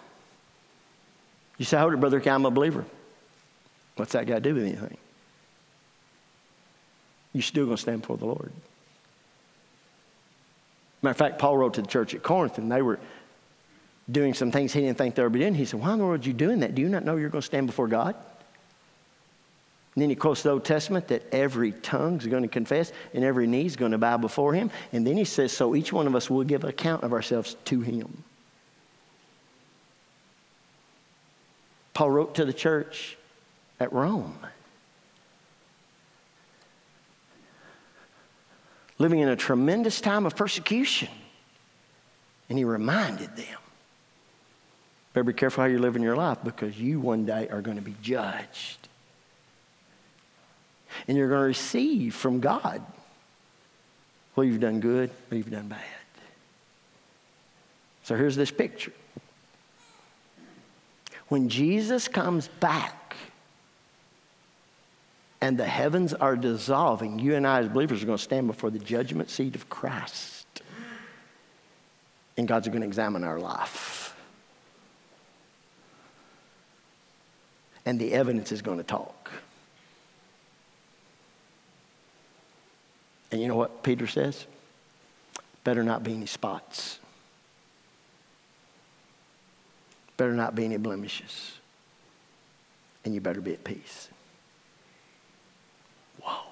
You 1.58 1.64
say, 1.64 1.78
hold 1.78 1.92
it, 1.92 2.00
Brother, 2.00 2.22
I'm 2.26 2.46
a 2.46 2.50
believer. 2.50 2.84
What's 3.96 4.12
that 4.12 4.26
got 4.26 4.36
to 4.36 4.40
do 4.40 4.54
with 4.54 4.64
anything? 4.64 4.96
you're 7.32 7.42
still 7.42 7.64
going 7.64 7.76
to 7.76 7.82
stand 7.82 8.00
before 8.00 8.16
the 8.16 8.26
Lord. 8.26 8.52
Matter 11.02 11.12
of 11.12 11.16
fact, 11.16 11.38
Paul 11.38 11.56
wrote 11.56 11.74
to 11.74 11.82
the 11.82 11.88
church 11.88 12.14
at 12.14 12.22
Corinth, 12.22 12.58
and 12.58 12.70
they 12.70 12.82
were 12.82 12.98
doing 14.10 14.34
some 14.34 14.50
things 14.50 14.72
he 14.72 14.80
didn't 14.80 14.98
think 14.98 15.14
they 15.14 15.26
be 15.28 15.38
doing. 15.38 15.54
He 15.54 15.64
said, 15.64 15.80
Why 15.80 15.92
in 15.92 15.98
the 15.98 16.04
world 16.04 16.24
are 16.24 16.28
you 16.28 16.34
doing 16.34 16.60
that? 16.60 16.74
Do 16.74 16.82
you 16.82 16.88
not 16.88 17.04
know 17.04 17.16
you're 17.16 17.30
going 17.30 17.42
to 17.42 17.46
stand 17.46 17.66
before 17.66 17.88
God? 17.88 18.16
And 19.94 20.02
then 20.02 20.10
he 20.10 20.16
quotes 20.16 20.42
the 20.42 20.50
Old 20.50 20.64
Testament 20.64 21.08
that 21.08 21.22
every 21.32 21.72
tongue 21.72 22.18
is 22.18 22.26
going 22.26 22.42
to 22.42 22.48
confess 22.48 22.92
and 23.12 23.24
every 23.24 23.46
knee 23.46 23.66
is 23.66 23.76
going 23.76 23.92
to 23.92 23.98
bow 23.98 24.18
before 24.18 24.54
him. 24.54 24.70
And 24.92 25.06
then 25.06 25.16
he 25.16 25.24
says, 25.24 25.52
So 25.52 25.74
each 25.74 25.92
one 25.92 26.06
of 26.06 26.14
us 26.14 26.28
will 26.28 26.44
give 26.44 26.64
account 26.64 27.02
of 27.04 27.12
ourselves 27.12 27.56
to 27.66 27.80
him. 27.80 28.24
Paul 31.94 32.10
wrote 32.10 32.34
to 32.36 32.44
the 32.44 32.52
church 32.52 33.16
at 33.78 33.92
Rome. 33.92 34.38
living 39.00 39.20
in 39.20 39.28
a 39.28 39.34
tremendous 39.34 40.00
time 40.00 40.26
of 40.26 40.36
persecution. 40.36 41.08
And 42.48 42.58
he 42.58 42.64
reminded 42.64 43.34
them 43.34 43.46
better 45.12 45.24
be 45.24 45.32
careful 45.32 45.64
how 45.64 45.68
you're 45.68 45.80
living 45.80 46.02
your 46.02 46.14
life 46.14 46.38
because 46.44 46.78
you 46.78 47.00
one 47.00 47.24
day 47.24 47.48
are 47.48 47.62
going 47.62 47.78
to 47.78 47.82
be 47.82 47.96
judged. 48.00 48.88
And 51.08 51.16
you're 51.16 51.28
going 51.28 51.40
to 51.40 51.46
receive 51.46 52.14
from 52.14 52.38
God 52.38 52.80
whether 54.34 54.48
you've 54.48 54.60
done 54.60 54.78
good 54.78 55.10
or 55.30 55.36
you've 55.36 55.50
done 55.50 55.66
bad. 55.66 55.80
So 58.04 58.16
here's 58.16 58.36
this 58.36 58.50
picture. 58.50 58.92
When 61.30 61.48
Jesus 61.48 62.08
comes 62.08 62.48
back, 62.48 63.16
and 65.40 65.56
the 65.56 65.64
heavens 65.64 66.12
are 66.12 66.36
dissolving, 66.36 67.18
you 67.18 67.34
and 67.34 67.46
I, 67.46 67.60
as 67.60 67.68
believers, 67.68 68.02
are 68.02 68.06
going 68.06 68.18
to 68.18 68.22
stand 68.22 68.46
before 68.46 68.70
the 68.70 68.78
judgment 68.78 69.30
seat 69.30 69.54
of 69.54 69.70
Christ. 69.70 70.46
And 72.36 72.46
God's 72.46 72.68
going 72.68 72.82
to 72.82 72.86
examine 72.86 73.24
our 73.24 73.38
life. 73.38 74.14
And 77.86 77.98
the 77.98 78.12
evidence 78.12 78.52
is 78.52 78.60
going 78.60 78.78
to 78.78 78.84
talk. 78.84 79.30
And 83.32 83.40
you 83.40 83.48
know 83.48 83.56
what 83.56 83.82
Peter 83.82 84.06
says? 84.06 84.46
Better 85.64 85.82
not 85.82 86.02
be 86.02 86.12
any 86.12 86.26
spots. 86.26 86.99
Better 90.20 90.34
not 90.34 90.54
be 90.54 90.66
any 90.66 90.76
blemishes. 90.76 91.52
And 93.06 93.14
you 93.14 93.22
better 93.22 93.40
be 93.40 93.54
at 93.54 93.64
peace. 93.64 94.10
Whoa. 96.20 96.42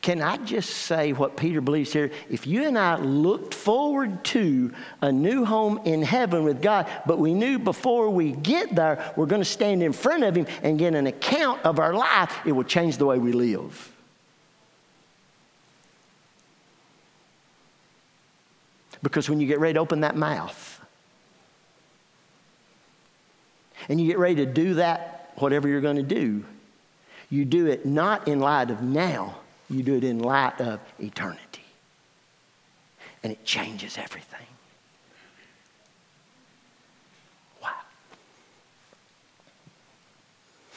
Can 0.00 0.22
I 0.22 0.36
just 0.36 0.70
say 0.70 1.12
what 1.12 1.36
Peter 1.36 1.60
believes 1.60 1.92
here? 1.92 2.12
If 2.30 2.46
you 2.46 2.64
and 2.64 2.78
I 2.78 2.94
looked 2.94 3.54
forward 3.54 4.22
to 4.26 4.72
a 5.02 5.10
new 5.10 5.44
home 5.44 5.80
in 5.84 6.02
heaven 6.02 6.44
with 6.44 6.62
God, 6.62 6.86
but 7.06 7.18
we 7.18 7.34
knew 7.34 7.58
before 7.58 8.08
we 8.08 8.30
get 8.30 8.76
there, 8.76 9.12
we're 9.16 9.26
going 9.26 9.40
to 9.42 9.44
stand 9.44 9.82
in 9.82 9.92
front 9.92 10.22
of 10.22 10.36
Him 10.36 10.46
and 10.62 10.78
get 10.78 10.94
an 10.94 11.08
account 11.08 11.64
of 11.64 11.80
our 11.80 11.92
life, 11.92 12.38
it 12.46 12.52
will 12.52 12.62
change 12.62 12.98
the 12.98 13.06
way 13.06 13.18
we 13.18 13.32
live. 13.32 13.97
Because 19.02 19.28
when 19.28 19.40
you 19.40 19.46
get 19.46 19.60
ready 19.60 19.74
to 19.74 19.80
open 19.80 20.00
that 20.00 20.16
mouth 20.16 20.80
and 23.88 24.00
you 24.00 24.06
get 24.06 24.18
ready 24.18 24.36
to 24.36 24.46
do 24.46 24.74
that, 24.74 25.32
whatever 25.36 25.68
you're 25.68 25.80
going 25.80 25.96
to 25.96 26.02
do, 26.02 26.44
you 27.30 27.44
do 27.44 27.66
it 27.66 27.86
not 27.86 28.26
in 28.26 28.40
light 28.40 28.70
of 28.70 28.82
now 28.82 29.36
you 29.70 29.82
do 29.82 29.94
it 29.94 30.04
in 30.04 30.18
light 30.18 30.60
of 30.60 30.80
eternity. 30.98 31.64
And 33.22 33.32
it 33.32 33.44
changes 33.44 33.98
everything. 33.98 34.46
Wow. 37.62 37.70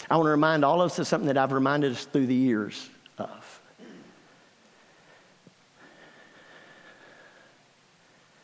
I 0.10 0.16
want 0.18 0.26
to 0.26 0.32
remind 0.32 0.66
all 0.66 0.82
of 0.82 0.92
us 0.92 1.00
of 1.00 1.08
something 1.08 1.28
that 1.28 1.38
I've 1.38 1.52
reminded 1.52 1.94
us 1.94 2.06
through 2.06 2.28
the 2.28 2.36
years 2.36 2.90
of. 3.18 3.62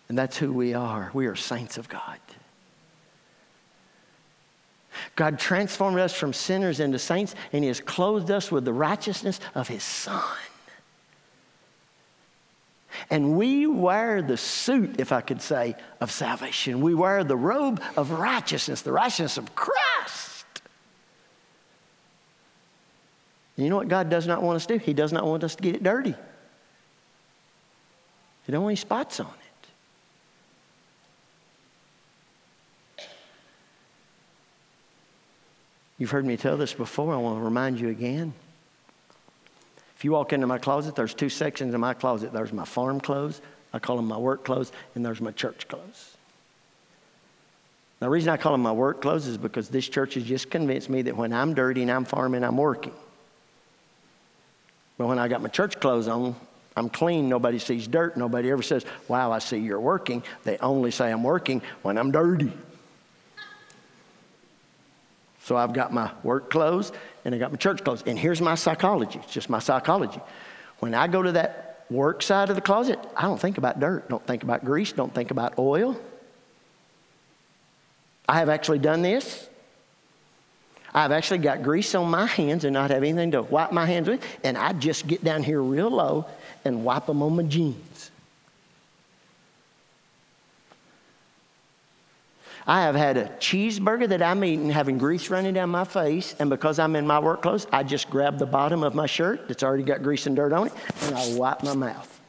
And 0.09 0.17
that's 0.17 0.37
who 0.37 0.53
we 0.53 0.73
are. 0.73 1.11
We 1.13 1.27
are 1.27 1.35
saints 1.35 1.77
of 1.77 1.89
God. 1.89 2.17
God 5.15 5.37
transformed 5.37 5.99
us 5.99 6.13
from 6.13 6.33
sinners 6.33 6.79
into 6.79 6.99
saints, 6.99 7.35
and 7.53 7.63
He 7.63 7.67
has 7.67 7.79
clothed 7.79 8.31
us 8.31 8.51
with 8.51 8.65
the 8.65 8.73
righteousness 8.73 9.39
of 9.53 9.67
His 9.67 9.83
Son. 9.83 10.23
And 13.09 13.37
we 13.37 13.67
wear 13.67 14.21
the 14.21 14.37
suit, 14.37 14.99
if 14.99 15.11
I 15.11 15.21
could 15.21 15.41
say, 15.41 15.75
of 16.01 16.11
salvation. 16.11 16.81
We 16.81 16.95
wear 16.95 17.23
the 17.23 17.37
robe 17.37 17.81
of 17.95 18.11
righteousness, 18.11 18.81
the 18.81 18.91
righteousness 18.91 19.37
of 19.37 19.55
Christ. 19.55 20.45
You 23.55 23.69
know 23.69 23.75
what 23.75 23.87
God 23.87 24.09
does 24.09 24.27
not 24.27 24.41
want 24.41 24.57
us 24.57 24.65
to 24.67 24.77
do? 24.77 24.83
He 24.83 24.93
does 24.93 25.11
not 25.11 25.25
want 25.25 25.43
us 25.43 25.55
to 25.55 25.63
get 25.63 25.75
it 25.75 25.83
dirty. 25.83 26.15
He 28.45 28.51
don't 28.51 28.63
want 28.63 28.71
any 28.71 28.77
spots 28.77 29.19
on 29.19 29.27
it. 29.27 29.46
You've 35.97 36.11
heard 36.11 36.25
me 36.25 36.37
tell 36.37 36.57
this 36.57 36.73
before. 36.73 37.13
I 37.13 37.17
want 37.17 37.39
to 37.39 37.43
remind 37.43 37.79
you 37.79 37.89
again. 37.89 38.33
If 39.95 40.05
you 40.05 40.11
walk 40.11 40.31
into 40.31 40.45
my 40.45 40.59
closet, 40.59 40.95
there's 40.95 41.15
two 41.15 41.29
sections 41.29 41.73
in 41.73 41.81
my 41.81 41.95
closet. 41.95 42.31
There's 42.31 42.53
my 42.53 42.65
farm 42.65 42.99
clothes, 42.99 43.41
I 43.73 43.79
call 43.79 43.95
them 43.95 44.07
my 44.07 44.17
work 44.17 44.45
clothes, 44.45 44.71
and 44.93 45.05
there's 45.05 45.21
my 45.21 45.31
church 45.31 45.67
clothes. 45.67 46.15
The 47.99 48.07
reason 48.07 48.29
I 48.29 48.37
call 48.37 48.51
them 48.51 48.61
my 48.61 48.71
work 48.71 49.01
clothes 49.01 49.25
is 49.25 49.37
because 49.37 49.69
this 49.69 49.89
church 49.89 50.13
has 50.13 50.23
just 50.23 50.51
convinced 50.51 50.87
me 50.89 51.01
that 51.03 51.17
when 51.17 51.33
I'm 51.33 51.55
dirty 51.55 51.81
and 51.81 51.89
I'm 51.89 52.05
farming, 52.05 52.43
I'm 52.43 52.57
working. 52.57 52.93
But 54.99 55.07
when 55.07 55.17
I 55.17 55.27
got 55.27 55.41
my 55.41 55.49
church 55.49 55.79
clothes 55.79 56.07
on, 56.07 56.35
I'm 56.75 56.89
clean. 56.89 57.27
Nobody 57.27 57.57
sees 57.57 57.87
dirt. 57.87 58.17
Nobody 58.17 58.51
ever 58.51 58.61
says, 58.61 58.85
Wow, 59.07 59.31
I 59.31 59.39
see 59.39 59.57
you're 59.57 59.79
working. 59.79 60.21
They 60.43 60.59
only 60.59 60.91
say 60.91 61.11
I'm 61.11 61.23
working 61.23 61.63
when 61.81 61.97
I'm 61.97 62.11
dirty. 62.11 62.51
So 65.47 65.55
I've 65.55 65.71
got 65.71 65.93
my 65.93 66.11
work 66.23 66.49
clothes 66.49 66.91
and 67.23 67.33
I 67.33 67.37
got 67.37 67.51
my 67.51 67.57
church 67.57 67.81
clothes. 67.81 68.03
And 68.05 68.19
here's 68.19 68.41
my 68.41 68.55
psychology 68.55 69.19
it's 69.23 69.31
just 69.31 69.49
my 69.49 69.59
psychology. 69.59 70.19
When 70.79 70.93
I 70.93 71.07
go 71.07 71.23
to 71.23 71.31
that 71.31 71.85
work 71.89 72.21
side 72.21 72.49
of 72.49 72.57
the 72.57 72.61
closet, 72.61 72.99
I 73.15 73.21
don't 73.21 73.39
think 73.39 73.57
about 73.57 73.79
dirt, 73.79 74.09
don't 74.09 74.27
think 74.27 74.43
about 74.43 74.65
grease, 74.65 74.91
don't 74.91 75.15
think 75.15 75.31
about 75.31 75.57
oil. 75.57 75.97
I 78.27 78.39
have 78.39 78.49
actually 78.49 78.79
done 78.79 79.01
this. 79.01 79.47
I've 80.93 81.13
actually 81.13 81.37
got 81.37 81.63
grease 81.63 81.95
on 81.95 82.09
my 82.09 82.25
hands 82.25 82.65
and 82.65 82.73
not 82.73 82.91
have 82.91 83.03
anything 83.03 83.31
to 83.31 83.41
wipe 83.41 83.71
my 83.71 83.85
hands 83.85 84.09
with, 84.09 84.21
and 84.43 84.57
I 84.57 84.73
just 84.73 85.07
get 85.07 85.23
down 85.23 85.43
here 85.43 85.61
real 85.61 85.89
low 85.89 86.25
and 86.65 86.83
wipe 86.83 87.05
them 87.05 87.23
on 87.23 87.37
my 87.37 87.43
jeans. 87.43 88.11
I 92.69 92.81
have 92.81 92.95
had 92.95 93.15
a 93.15 93.29
cheeseburger 93.39 94.09
that 94.09 94.21
I'm 94.21 94.43
eating, 94.43 94.69
having 94.69 94.97
grease 94.97 95.29
running 95.29 95.53
down 95.53 95.69
my 95.69 95.85
face, 95.85 96.35
and 96.37 96.49
because 96.49 96.79
I'm 96.79 96.97
in 96.97 97.07
my 97.07 97.17
work 97.17 97.41
clothes, 97.41 97.65
I 97.71 97.83
just 97.83 98.09
grab 98.09 98.37
the 98.37 98.45
bottom 98.45 98.83
of 98.83 98.93
my 98.93 99.05
shirt 99.05 99.47
that's 99.47 99.63
already 99.63 99.83
got 99.83 100.03
grease 100.03 100.27
and 100.27 100.35
dirt 100.35 100.51
on 100.51 100.67
it, 100.67 100.73
and 101.03 101.15
I 101.15 101.33
wipe 101.35 101.63
my 101.63 101.73
mouth. 101.73 102.19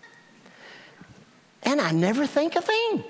And 1.64 1.81
I 1.81 1.90
never 1.90 2.24
think 2.24 2.55
a 2.55 2.61
thing. 2.61 3.03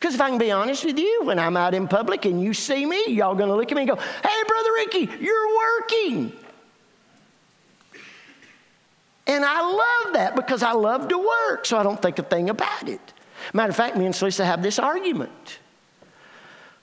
Because 0.00 0.16
if 0.16 0.20
I 0.20 0.30
can 0.30 0.38
be 0.38 0.50
honest 0.50 0.84
with 0.84 0.98
you, 0.98 1.22
when 1.22 1.38
I'm 1.38 1.56
out 1.56 1.72
in 1.72 1.86
public 1.86 2.24
and 2.24 2.42
you 2.42 2.54
see 2.54 2.84
me, 2.84 3.04
y'all 3.06 3.36
gonna 3.36 3.54
look 3.54 3.70
at 3.70 3.76
me 3.76 3.82
and 3.82 3.88
go, 3.88 3.96
Hey, 3.96 4.42
Brother 4.48 4.72
Ricky, 4.74 5.08
you're 5.20 5.56
working. 5.56 6.32
And 9.28 9.44
I 9.44 9.60
love 9.62 10.14
that 10.14 10.34
because 10.34 10.62
I 10.64 10.72
love 10.72 11.08
to 11.08 11.18
work, 11.18 11.64
so 11.64 11.78
I 11.78 11.84
don't 11.84 12.02
think 12.02 12.18
a 12.18 12.22
thing 12.22 12.50
about 12.50 12.88
it. 12.88 13.13
Matter 13.52 13.70
of 13.70 13.76
fact, 13.76 13.96
me 13.96 14.06
and 14.06 14.14
Celisa 14.14 14.44
have 14.44 14.62
this 14.62 14.78
argument. 14.78 15.58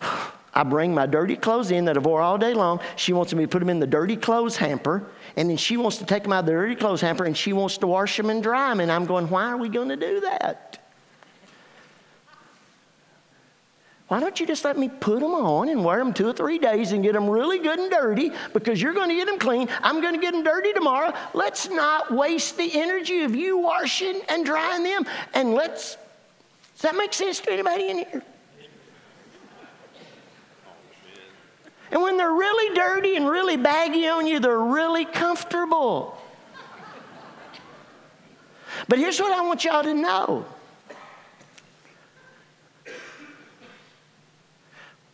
I 0.54 0.64
bring 0.64 0.94
my 0.94 1.06
dirty 1.06 1.38
clothes 1.38 1.72
in 1.72 1.86
that 1.86 1.96
I've 1.96 2.06
wore 2.06 2.22
all 2.22 2.38
day 2.38 2.54
long. 2.54 2.82
She 2.98 3.14
wants 3.14 3.34
me 3.34 3.44
to 3.44 3.48
put 3.48 3.60
them 3.60 3.70
in 3.70 3.80
the 3.80 3.88
dirty 3.88 4.18
clothes 4.18 4.58
hamper, 4.58 5.02
and 5.38 5.50
then 5.50 5.56
she 5.56 5.78
wants 5.78 5.98
to 5.98 6.06
take 6.06 6.24
them 6.24 6.34
out 6.34 6.42
of 6.42 6.46
the 6.48 6.52
dirty 6.52 6.76
clothes 6.76 7.00
hamper 7.00 7.24
and 7.24 7.38
she 7.38 7.54
wants 7.54 7.78
to 7.78 7.88
wash 7.88 8.18
them 8.18 8.30
and 8.30 8.44
dry 8.44 8.70
them. 8.70 8.82
And 8.82 8.92
I'm 8.92 9.06
going, 9.06 9.30
why 9.30 9.46
are 9.46 9.58
we 9.58 9.70
going 9.70 9.90
to 9.90 9.96
do 9.96 10.20
that? 10.22 10.78
Why 14.12 14.20
don't 14.20 14.38
you 14.42 14.46
just 14.46 14.66
let 14.66 14.78
me 14.78 14.90
put 14.90 15.22
them 15.22 15.34
on 15.34 15.70
and 15.70 15.86
wear 15.86 16.00
them 16.00 16.14
two 16.14 16.28
or 16.28 16.34
three 16.34 16.60
days 16.60 16.92
and 16.92 17.02
get 17.02 17.14
them 17.14 17.30
really 17.30 17.60
good 17.60 17.80
and 17.80 17.90
dirty 17.90 18.34
because 18.52 18.82
you're 18.82 18.94
going 18.94 19.08
to 19.08 19.16
get 19.16 19.26
them 19.26 19.40
clean. 19.40 19.70
I'm 19.82 20.02
going 20.02 20.14
to 20.14 20.20
get 20.20 20.34
them 20.34 20.44
dirty 20.44 20.74
tomorrow. 20.74 21.14
Let's 21.34 21.70
not 21.70 22.12
waste 22.12 22.58
the 22.58 22.78
energy 22.78 23.24
of 23.24 23.34
you 23.34 23.60
washing 23.60 24.20
and 24.28 24.46
drying 24.46 24.84
them. 24.84 25.06
And 25.34 25.54
let's 25.54 25.96
does 26.82 26.90
that 26.90 26.98
make 26.98 27.14
sense 27.14 27.40
to 27.42 27.52
anybody 27.52 27.90
in 27.90 27.98
here? 28.00 28.24
And 31.92 32.02
when 32.02 32.18
they're 32.18 32.32
really 32.32 32.74
dirty 32.74 33.16
and 33.18 33.30
really 33.30 33.56
baggy 33.56 34.08
on 34.08 34.26
you, 34.26 34.40
they're 34.40 34.58
really 34.58 35.06
comfortable. 35.06 36.20
But 38.88 38.98
here's 38.98 39.20
what 39.20 39.32
I 39.32 39.42
want 39.42 39.64
y'all 39.64 39.84
to 39.84 39.94
know. 39.94 40.44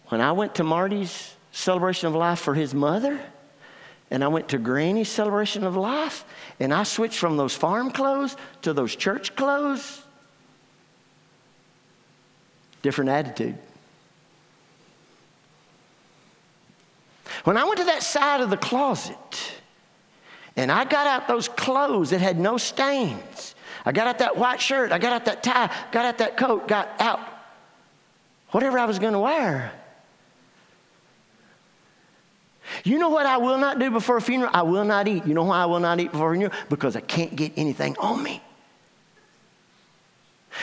When 0.06 0.21
I 0.21 0.32
went 0.32 0.56
to 0.56 0.63
Marty's 0.63 1.36
celebration 1.51 2.08
of 2.08 2.15
life 2.15 2.39
for 2.39 2.53
his 2.53 2.73
mother, 2.73 3.19
and 4.10 4.23
I 4.23 4.30
went 4.30 4.47
to 4.49 4.58
Granny's 4.58 5.10
celebration 5.10 5.65
of 5.65 5.75
life, 5.75 6.23
and 6.62 6.73
I 6.73 6.84
switched 6.84 7.19
from 7.19 7.36
those 7.36 7.53
farm 7.53 7.91
clothes 7.91 8.38
to 8.62 8.71
those 8.71 8.95
church 8.95 9.36
clothes, 9.36 10.03
different 12.81 13.09
attitude. 13.09 13.57
When 17.43 17.57
I 17.57 17.63
went 17.63 17.77
to 17.77 17.85
that 17.85 18.03
side 18.03 18.41
of 18.41 18.49
the 18.49 18.57
closet 18.57 19.53
and 20.55 20.71
I 20.71 20.83
got 20.83 21.07
out 21.07 21.27
those 21.27 21.47
clothes 21.47 22.09
that 22.09 22.19
had 22.19 22.37
no 22.39 22.57
stains, 22.57 23.55
I 23.85 23.91
got 23.91 24.07
out 24.07 24.19
that 24.19 24.35
white 24.35 24.59
shirt, 24.59 24.91
I 24.91 24.97
got 24.97 25.13
out 25.13 25.25
that 25.25 25.43
tie, 25.43 25.73
got 25.91 26.05
out 26.05 26.17
that 26.17 26.35
coat, 26.35 26.67
got 26.67 26.89
out 26.99 27.19
whatever 28.51 28.77
I 28.77 28.85
was 28.85 28.99
going 28.99 29.13
to 29.13 29.19
wear. 29.19 29.71
You 32.83 32.97
know 32.97 33.09
what 33.09 33.25
I 33.25 33.37
will 33.37 33.57
not 33.57 33.79
do 33.79 33.91
before 33.91 34.17
a 34.17 34.21
funeral? 34.21 34.51
I 34.53 34.63
will 34.63 34.83
not 34.83 35.07
eat. 35.07 35.25
You 35.25 35.33
know 35.33 35.45
why 35.45 35.61
I 35.61 35.65
will 35.65 35.79
not 35.79 35.99
eat 35.99 36.11
before 36.11 36.31
a 36.31 36.35
funeral? 36.35 36.53
Because 36.69 36.95
I 36.95 37.01
can't 37.01 37.35
get 37.35 37.53
anything 37.55 37.95
on 37.97 38.21
me. 38.21 38.41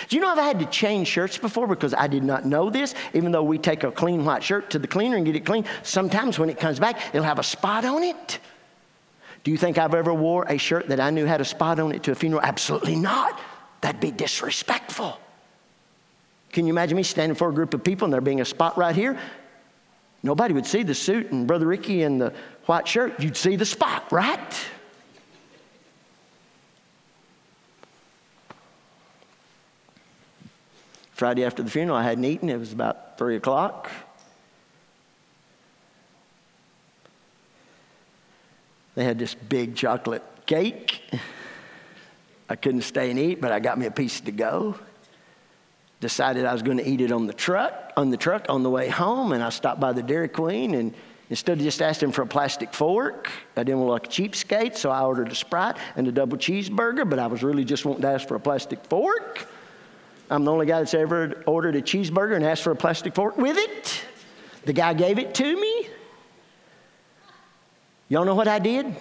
Do 0.09 0.17
you 0.17 0.23
know 0.23 0.31
I've 0.31 0.39
had 0.39 0.59
to 0.61 0.67
change 0.67 1.09
shirts 1.09 1.39
before 1.39 1.67
because 1.67 1.95
I 1.95 2.07
did 2.07 2.25
not 2.25 2.45
know 2.45 2.71
this? 2.71 2.95
Even 3.13 3.33
though 3.33 3.43
we 3.43 3.59
take 3.59 3.85
a 3.85 3.91
clean 3.91 4.25
white 4.25 4.43
shirt 4.43 4.71
to 4.71 4.79
the 4.79 4.87
cleaner 4.87 5.17
and 5.17 5.27
get 5.27 5.37
it 5.37 5.45
clean, 5.45 5.65
sometimes 5.83 6.39
when 6.39 6.51
it 6.51 6.59
comes 6.59 6.79
back, 6.79 6.99
it'll 7.15 7.25
have 7.25 7.39
a 7.39 7.45
spot 7.45 7.85
on 7.85 8.03
it. 8.03 8.39
Do 9.45 9.51
you 9.51 9.59
think 9.59 9.77
I've 9.77 9.95
ever 9.95 10.15
wore 10.15 10.45
a 10.49 10.57
shirt 10.57 10.89
that 10.89 11.01
I 11.01 11.11
knew 11.11 11.27
had 11.27 11.41
a 11.41 11.45
spot 11.45 11.79
on 11.79 11.93
it 11.93 12.03
to 12.05 12.13
a 12.13 12.15
funeral? 12.15 12.43
Absolutely 12.43 12.97
not. 12.97 13.39
That'd 13.83 14.01
be 14.01 14.11
disrespectful. 14.11 15.19
Can 16.51 16.67
you 16.67 16.73
imagine 16.73 16.97
me 16.97 17.03
standing 17.03 17.37
for 17.37 17.51
a 17.51 17.53
group 17.53 17.75
of 17.75 17.85
people 17.85 18.07
and 18.07 18.13
there 18.15 18.21
being 18.21 18.41
a 18.41 18.45
spot 18.45 18.79
right 18.79 18.95
here? 18.95 19.19
Nobody 20.23 20.55
would 20.55 20.65
see 20.65 20.83
the 20.83 20.95
suit 20.95 21.31
and 21.33 21.47
Brother 21.47 21.67
Ricky 21.67 22.03
and 22.03 22.19
the 22.19 22.33
white 22.65 22.89
shirt. 22.89 23.21
You'd 23.21 23.37
see 23.37 23.57
the 23.57 23.67
spot, 23.67 24.11
right? 24.11 24.57
Friday 31.15 31.45
after 31.45 31.63
the 31.63 31.71
funeral, 31.71 31.97
I 31.97 32.03
hadn't 32.03 32.25
eaten. 32.25 32.49
It 32.49 32.59
was 32.59 32.73
about 32.73 33.19
3 33.19 33.37
o'clock. 33.37 33.91
They 38.97 39.05
had 39.05 39.19
this 39.19 39.35
big 39.35 39.77
chocolate 39.77 40.25
cake. 40.47 41.03
I 42.49 42.57
couldn't 42.57 42.83
stay 42.83 43.11
and 43.11 43.19
eat, 43.19 43.41
but 43.41 43.53
I 43.53 43.61
got 43.61 43.79
me 43.79 43.87
a 43.87 43.91
piece 43.91 44.21
to 44.23 44.33
go. 44.33 44.77
Decided 46.01 46.45
I 46.45 46.53
was 46.53 46.63
going 46.63 46.79
to 46.79 46.87
eat 46.87 47.01
it 47.01 47.13
on 47.13 47.27
the 47.27 47.33
truck, 47.33 47.93
on 47.97 48.11
the 48.11 48.17
truck 48.17 48.47
on 48.49 48.63
the 48.63 48.71
way 48.71 48.89
home, 48.89 49.33
and 49.33 49.43
I 49.43 49.51
stopped 49.51 49.81
by 49.81 49.93
the 49.93 50.03
Dairy 50.03 50.29
Queen 50.29 50.75
and 50.75 50.95
instead 51.31 51.59
of 51.59 51.65
just 51.65 51.81
asking 51.81 52.13
for 52.13 52.23
a 52.23 52.27
plastic 52.27 52.75
fork, 52.75 53.31
I 53.57 53.63
didn't 53.63 53.81
want 53.81 53.91
like 53.91 54.07
a 54.07 54.11
cheapskate, 54.11 54.77
so 54.77 54.91
I 54.91 55.03
ordered 55.03 55.31
a 55.31 55.35
Sprite 55.35 55.77
and 55.97 56.07
a 56.09 56.13
double 56.13 56.37
cheeseburger, 56.37 57.09
but 57.09 57.19
I 57.19 57.29
was 57.29 57.43
really 57.43 57.65
just 57.65 57.85
wanting 57.85 58.03
to 58.03 58.09
ask 58.09 58.27
for 58.27 58.35
a 58.35 58.41
plastic 58.41 58.85
fork. 58.87 59.47
I'm 60.31 60.45
the 60.45 60.51
only 60.53 60.67
guy 60.67 60.79
that's 60.79 60.95
ever 60.95 61.43
ordered 61.47 61.77
a 61.77 61.83
cheeseburger 61.83 62.37
and 62.37 62.45
asked 62.45 62.63
for 62.63 62.71
a 62.71 62.77
plastic 62.77 63.15
fork 63.15 63.37
with 63.37 63.57
it. 63.57 64.05
The 64.65 64.73
guy 64.73 64.95
gave 64.95 65.19
it 65.19 65.35
to 65.35 65.61
me. 65.61 65.89
Y'all 68.09 68.25
know 68.25 68.35
what 68.35 68.49
I 68.49 68.59
did? 68.59 68.95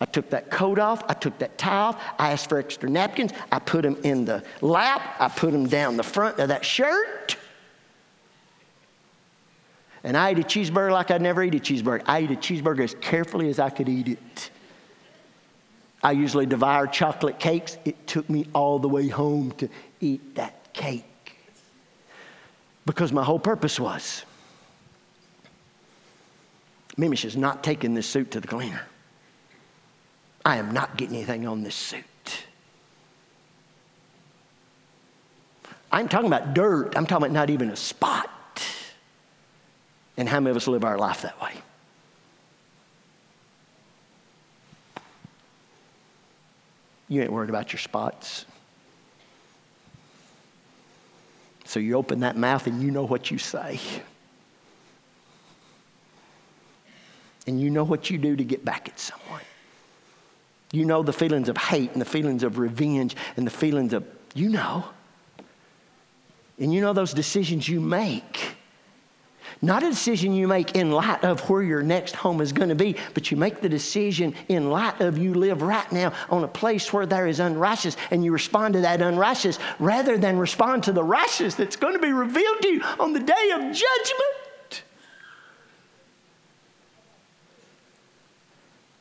I 0.00 0.06
took 0.06 0.30
that 0.30 0.50
coat 0.50 0.78
off, 0.78 1.02
I 1.08 1.14
took 1.14 1.38
that 1.38 1.56
tie 1.56 1.76
off, 1.76 2.02
I 2.18 2.32
asked 2.32 2.48
for 2.48 2.58
extra 2.58 2.90
napkins, 2.90 3.32
I 3.50 3.58
put 3.58 3.82
them 3.82 3.96
in 4.02 4.24
the 4.24 4.44
lap, 4.60 5.16
I 5.18 5.28
put 5.28 5.52
them 5.52 5.66
down 5.66 5.96
the 5.96 6.02
front 6.02 6.38
of 6.40 6.48
that 6.48 6.64
shirt. 6.64 7.36
And 10.02 10.16
I 10.16 10.30
ate 10.30 10.38
a 10.38 10.42
cheeseburger 10.42 10.92
like 10.92 11.10
I'd 11.10 11.22
never 11.22 11.42
eat 11.42 11.54
a 11.54 11.58
cheeseburger. 11.58 12.02
I 12.06 12.18
ate 12.18 12.30
a 12.30 12.34
cheeseburger 12.34 12.84
as 12.84 12.94
carefully 13.00 13.48
as 13.48 13.58
I 13.58 13.70
could 13.70 13.88
eat 13.88 14.08
it. 14.08 14.50
I 16.04 16.12
usually 16.12 16.44
devour 16.44 16.86
chocolate 16.86 17.40
cakes. 17.40 17.78
It 17.86 18.06
took 18.06 18.28
me 18.28 18.46
all 18.52 18.78
the 18.78 18.88
way 18.88 19.08
home 19.08 19.52
to 19.52 19.70
eat 20.00 20.34
that 20.34 20.72
cake 20.74 21.04
because 22.84 23.10
my 23.10 23.24
whole 23.24 23.38
purpose 23.38 23.80
was 23.80 24.24
Mimish 26.98 27.24
is 27.24 27.36
not 27.36 27.64
taking 27.64 27.94
this 27.94 28.06
suit 28.06 28.30
to 28.32 28.40
the 28.40 28.46
cleaner. 28.46 28.82
I 30.44 30.58
am 30.58 30.72
not 30.72 30.96
getting 30.96 31.16
anything 31.16 31.46
on 31.46 31.62
this 31.62 31.74
suit. 31.74 32.04
I'm 35.90 36.08
talking 36.08 36.26
about 36.26 36.54
dirt. 36.54 36.96
I'm 36.96 37.06
talking 37.06 37.26
about 37.26 37.32
not 37.32 37.50
even 37.50 37.70
a 37.70 37.76
spot. 37.76 38.30
And 40.16 40.28
how 40.28 40.38
many 40.38 40.50
of 40.50 40.56
us 40.56 40.68
live 40.68 40.84
our 40.84 40.98
life 40.98 41.22
that 41.22 41.40
way? 41.40 41.54
You 47.14 47.22
ain't 47.22 47.32
worried 47.32 47.48
about 47.48 47.72
your 47.72 47.78
spots. 47.78 48.44
So 51.64 51.78
you 51.78 51.94
open 51.94 52.20
that 52.20 52.36
mouth 52.36 52.66
and 52.66 52.82
you 52.82 52.90
know 52.90 53.06
what 53.06 53.30
you 53.30 53.38
say. 53.38 53.78
And 57.46 57.60
you 57.60 57.70
know 57.70 57.84
what 57.84 58.10
you 58.10 58.18
do 58.18 58.34
to 58.34 58.42
get 58.42 58.64
back 58.64 58.88
at 58.88 58.98
someone. 58.98 59.42
You 60.72 60.84
know 60.84 61.04
the 61.04 61.12
feelings 61.12 61.48
of 61.48 61.56
hate 61.56 61.92
and 61.92 62.00
the 62.00 62.06
feelings 62.06 62.42
of 62.42 62.58
revenge 62.58 63.14
and 63.36 63.46
the 63.46 63.50
feelings 63.50 63.92
of, 63.92 64.04
you 64.34 64.48
know. 64.48 64.84
And 66.58 66.74
you 66.74 66.80
know 66.80 66.92
those 66.92 67.14
decisions 67.14 67.68
you 67.68 67.80
make. 67.80 68.56
Not 69.62 69.82
a 69.82 69.90
decision 69.90 70.34
you 70.34 70.48
make 70.48 70.74
in 70.74 70.90
light 70.90 71.24
of 71.24 71.48
where 71.48 71.62
your 71.62 71.82
next 71.82 72.16
home 72.16 72.40
is 72.40 72.52
going 72.52 72.68
to 72.68 72.74
be, 72.74 72.96
but 73.14 73.30
you 73.30 73.36
make 73.36 73.60
the 73.60 73.68
decision 73.68 74.34
in 74.48 74.70
light 74.70 75.00
of 75.00 75.16
you 75.16 75.34
live 75.34 75.62
right 75.62 75.90
now 75.92 76.12
on 76.28 76.44
a 76.44 76.48
place 76.48 76.92
where 76.92 77.06
there 77.06 77.26
is 77.26 77.40
unrighteous 77.40 77.96
and 78.10 78.24
you 78.24 78.32
respond 78.32 78.74
to 78.74 78.80
that 78.80 79.00
unrighteous 79.00 79.58
rather 79.78 80.18
than 80.18 80.38
respond 80.38 80.84
to 80.84 80.92
the 80.92 81.04
righteous 81.04 81.54
that's 81.54 81.76
going 81.76 81.94
to 81.94 81.98
be 81.98 82.12
revealed 82.12 82.62
to 82.62 82.68
you 82.68 82.82
on 82.98 83.12
the 83.12 83.20
day 83.20 83.50
of 83.54 83.60
judgment. 83.60 84.44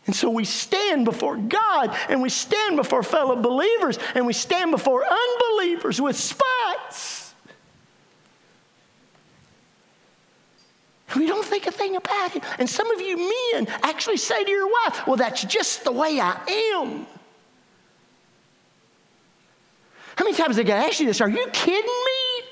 And 0.06 0.16
so 0.16 0.30
we 0.30 0.44
stand 0.44 1.06
before 1.06 1.38
God 1.38 1.96
and 2.10 2.22
we 2.22 2.30
stand 2.30 2.76
before 2.76 3.04
fellow 3.04 3.36
believers 3.36 3.98
and 4.16 4.26
we 4.26 4.34
stand 4.34 4.72
before 4.72 5.06
unbelievers 5.06 6.02
with 6.02 6.18
spots. 11.14 11.20
We 11.20 11.28
don't 11.28 11.46
think 11.46 11.68
a 11.68 11.72
thing 11.72 11.96
about 11.96 12.36
it. 12.36 12.44
And 12.60 12.70
some 12.70 12.90
of 12.92 13.02
you 13.02 13.18
men 13.18 13.68
actually 13.84 14.18
say 14.18 14.44
to 14.44 14.52
your 14.52 14.68
wife, 14.68 15.08
Well, 15.08 15.16
that's 15.16 15.44
just 15.44 15.84
the 15.84 15.92
way 15.92 16.20
I 16.20 16.40
am. 16.48 17.06
How 20.16 20.26
many 20.26 20.38
times 20.38 20.60
I 20.60 20.64
got 20.64 20.76
to 20.82 20.88
ask 20.88 21.00
you 21.00 21.08
this? 21.08 21.22
Are 21.22 21.30
you 21.30 21.48
kidding 21.52 21.84
me? 21.84 22.46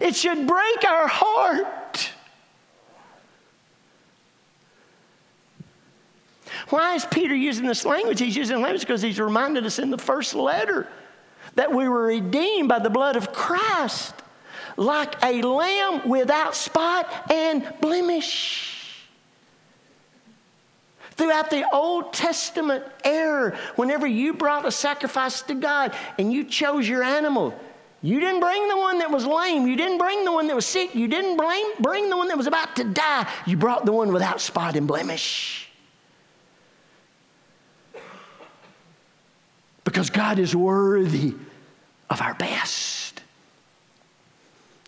It 0.00 0.16
should 0.16 0.46
break 0.46 0.84
our 0.84 1.06
heart. 1.06 2.10
Why 6.70 6.94
is 6.94 7.04
Peter 7.04 7.34
using 7.34 7.66
this 7.66 7.84
language? 7.84 8.18
He's 8.18 8.34
using 8.34 8.60
language 8.62 8.80
because 8.80 9.02
he's 9.02 9.20
reminded 9.20 9.66
us 9.66 9.78
in 9.78 9.90
the 9.90 9.98
first 9.98 10.34
letter 10.34 10.88
that 11.54 11.72
we 11.72 11.88
were 11.88 12.06
redeemed 12.06 12.68
by 12.68 12.78
the 12.78 12.90
blood 12.90 13.16
of 13.16 13.32
Christ, 13.32 14.14
like 14.76 15.14
a 15.22 15.42
lamb 15.42 16.08
without 16.08 16.56
spot 16.56 17.30
and 17.30 17.72
blemish. 17.80 19.06
Throughout 21.12 21.50
the 21.50 21.66
Old 21.72 22.14
Testament 22.14 22.84
era, 23.04 23.56
whenever 23.76 24.06
you 24.06 24.32
brought 24.32 24.64
a 24.64 24.70
sacrifice 24.70 25.42
to 25.42 25.54
God 25.54 25.94
and 26.18 26.32
you 26.32 26.42
chose 26.44 26.88
your 26.88 27.02
animal, 27.02 27.54
you 28.00 28.18
didn't 28.18 28.40
bring 28.40 28.66
the 28.66 28.76
one 28.76 28.98
that 28.98 29.10
was 29.10 29.26
lame. 29.26 29.66
You 29.68 29.76
didn't 29.76 29.98
bring 29.98 30.24
the 30.24 30.32
one 30.32 30.48
that 30.48 30.56
was 30.56 30.66
sick. 30.66 30.94
You 30.94 31.06
didn't 31.06 31.36
bring 31.36 32.10
the 32.10 32.16
one 32.16 32.28
that 32.28 32.36
was 32.36 32.48
about 32.48 32.74
to 32.76 32.84
die. 32.84 33.30
You 33.46 33.56
brought 33.56 33.84
the 33.84 33.92
one 33.92 34.12
without 34.12 34.40
spot 34.40 34.74
and 34.74 34.88
blemish. 34.88 35.61
Because 39.92 40.08
God 40.08 40.38
is 40.38 40.56
worthy 40.56 41.34
of 42.08 42.22
our 42.22 42.32
best. 42.32 43.20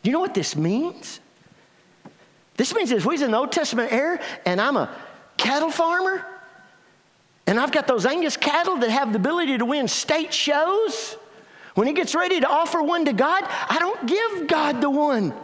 Do 0.02 0.08
you 0.08 0.12
know 0.14 0.20
what 0.20 0.32
this 0.32 0.56
means? 0.56 1.20
This 2.56 2.74
means 2.74 2.90
if 2.90 3.04
we 3.04 3.12
was 3.12 3.20
in 3.22 3.32
the 3.32 3.36
Old 3.36 3.52
Testament 3.52 3.92
era 3.92 4.18
and 4.46 4.58
I'm 4.58 4.78
a 4.78 4.96
cattle 5.36 5.70
farmer 5.70 6.24
and 7.46 7.60
I've 7.60 7.70
got 7.70 7.86
those 7.86 8.06
Angus 8.06 8.38
cattle 8.38 8.78
that 8.78 8.88
have 8.88 9.12
the 9.12 9.18
ability 9.18 9.58
to 9.58 9.66
win 9.66 9.88
state 9.88 10.32
shows, 10.32 11.18
when 11.74 11.86
he 11.86 11.92
gets 11.92 12.14
ready 12.14 12.40
to 12.40 12.48
offer 12.48 12.82
one 12.82 13.04
to 13.04 13.12
God, 13.12 13.44
I 13.44 13.76
don't 13.78 14.06
give 14.06 14.46
God 14.46 14.80
the 14.80 14.88
one 14.88 15.34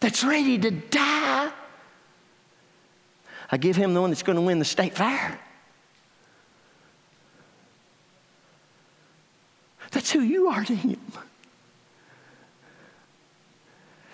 that's 0.00 0.24
ready 0.24 0.56
to 0.56 0.70
die. 0.70 1.52
I 3.50 3.58
give 3.58 3.76
him 3.76 3.92
the 3.92 4.00
one 4.00 4.08
that's 4.08 4.22
going 4.22 4.36
to 4.36 4.42
win 4.42 4.58
the 4.58 4.64
state 4.64 4.94
fair. 4.94 5.38
That's 9.92 10.10
who 10.10 10.20
you 10.20 10.48
are 10.48 10.64
to 10.64 10.74
Him. 10.74 11.00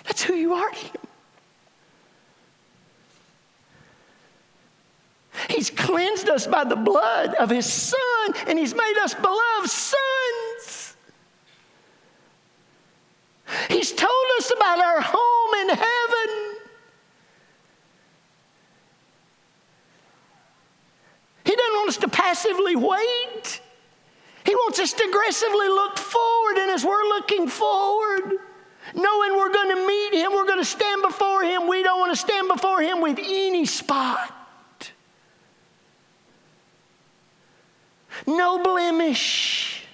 That's 0.04 0.22
who 0.22 0.34
you 0.34 0.52
are 0.54 0.70
to 0.70 0.76
Him. 0.76 0.92
He's 5.48 5.70
cleansed 5.70 6.28
us 6.28 6.46
by 6.46 6.64
the 6.64 6.76
blood 6.76 7.34
of 7.34 7.48
His 7.48 7.64
Son, 7.64 8.34
and 8.46 8.58
He's 8.58 8.74
made 8.74 8.98
us 9.02 9.14
beloved 9.14 9.70
sons. 9.70 10.96
He's 13.68 13.92
told 13.92 14.26
us 14.38 14.52
about 14.54 14.80
our 14.80 15.00
home 15.00 15.54
in 15.62 15.68
heaven. 15.68 16.56
He 21.44 21.56
doesn't 21.56 21.74
want 21.74 21.88
us 21.88 21.96
to 21.98 22.08
passively 22.08 22.76
wait. 22.76 23.60
He 24.48 24.54
wants 24.54 24.78
us 24.78 24.94
to 24.94 25.04
aggressively 25.04 25.68
look 25.68 25.98
forward, 25.98 26.56
and 26.56 26.70
as 26.70 26.82
we're 26.82 27.04
looking 27.04 27.48
forward, 27.48 28.32
knowing 28.94 29.36
we're 29.36 29.52
going 29.52 29.76
to 29.76 29.86
meet 29.86 30.14
Him, 30.14 30.32
we're 30.32 30.46
going 30.46 30.58
to 30.58 30.64
stand 30.64 31.02
before 31.02 31.42
Him, 31.42 31.68
we 31.68 31.82
don't 31.82 32.00
want 32.00 32.12
to 32.12 32.16
stand 32.16 32.48
before 32.48 32.80
Him 32.80 33.02
with 33.02 33.18
any 33.18 33.66
spot. 33.66 34.32
No 38.26 38.62
blemish. 38.62 39.84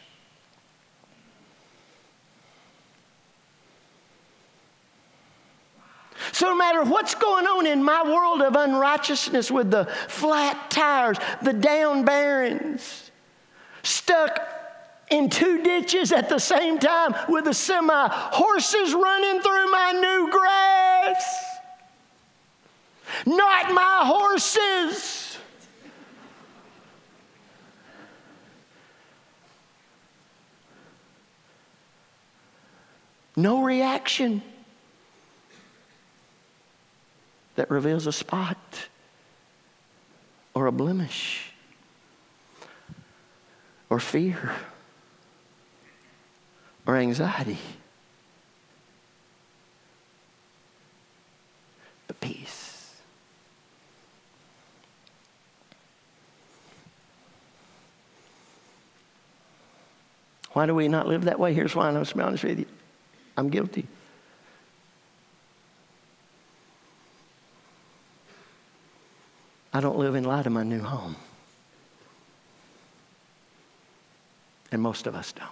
So, 6.31 6.47
no 6.47 6.55
matter 6.55 6.85
what's 6.85 7.17
going 7.17 7.47
on 7.47 7.67
in 7.67 7.83
my 7.83 8.05
world 8.05 8.41
of 8.41 8.55
unrighteousness 8.55 9.51
with 9.51 9.73
the 9.73 9.87
flat 10.07 10.71
tires, 10.71 11.17
the 11.43 11.53
down 11.53 12.05
barons, 12.05 13.04
stuck 13.85 14.41
in 15.11 15.31
two 15.31 15.63
ditches 15.63 16.13
at 16.13 16.29
the 16.29 16.39
same 16.39 16.79
time 16.79 17.15
with 17.29 17.47
a 17.47 17.55
semi, 17.55 18.09
horses 18.11 18.95
running 18.95 19.41
through 19.41 19.71
my 19.71 19.93
new 19.93 20.31
grass. 20.31 21.45
Not 23.27 23.73
my 23.73 24.01
horses. 24.05 25.39
No 33.37 33.65
reaction 33.65 34.43
that 37.57 37.71
reveals 37.71 38.07
a 38.07 38.13
spot 38.13 38.59
or 40.55 40.67
a 40.67 40.73
blemish 40.73 41.54
or 43.95 44.01
fear 44.01 44.51
or 46.85 46.97
anxiety, 46.97 47.59
but 52.09 52.21
peace. 52.21 52.97
Why 60.55 60.67
do 60.67 60.75
we 60.75 60.89
not 60.89 61.07
live 61.07 61.27
that 61.27 61.39
way? 61.39 61.55
Here's 61.55 61.77
why, 61.77 61.87
I'm 61.87 61.97
honest 61.97 62.43
with 62.43 62.59
you. 62.59 62.67
I'm 63.37 63.49
guilty. 63.49 63.87
I 69.73 69.79
don't 69.79 69.99
live 69.99 70.17
in 70.17 70.25
light 70.25 70.47
of 70.47 70.53
my 70.53 70.65
new 70.65 70.83
home. 70.83 71.15
And 74.75 74.83
most 74.83 75.07
of 75.07 75.15
us 75.15 75.33
don't. 75.33 75.49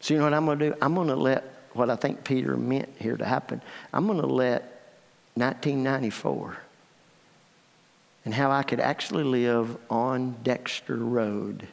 So, 0.00 0.14
you 0.14 0.18
know 0.18 0.26
what 0.26 0.34
I'm 0.34 0.44
going 0.44 0.58
to 0.58 0.70
do? 0.70 0.76
I'm 0.80 0.94
going 0.94 1.08
to 1.08 1.16
let 1.16 1.42
what 1.72 1.90
I 1.90 1.96
think 1.96 2.22
Peter 2.22 2.56
meant 2.56 2.90
here 2.98 3.16
to 3.16 3.24
happen. 3.24 3.60
I'm 3.92 4.06
going 4.06 4.20
to 4.20 4.26
let 4.26 4.62
1994 5.34 6.58
and 8.24 8.34
how 8.34 8.50
I 8.50 8.62
could 8.62 8.80
actually 8.80 9.24
live 9.24 9.76
on 9.90 10.36
Dexter 10.42 10.96
Road 10.96 11.66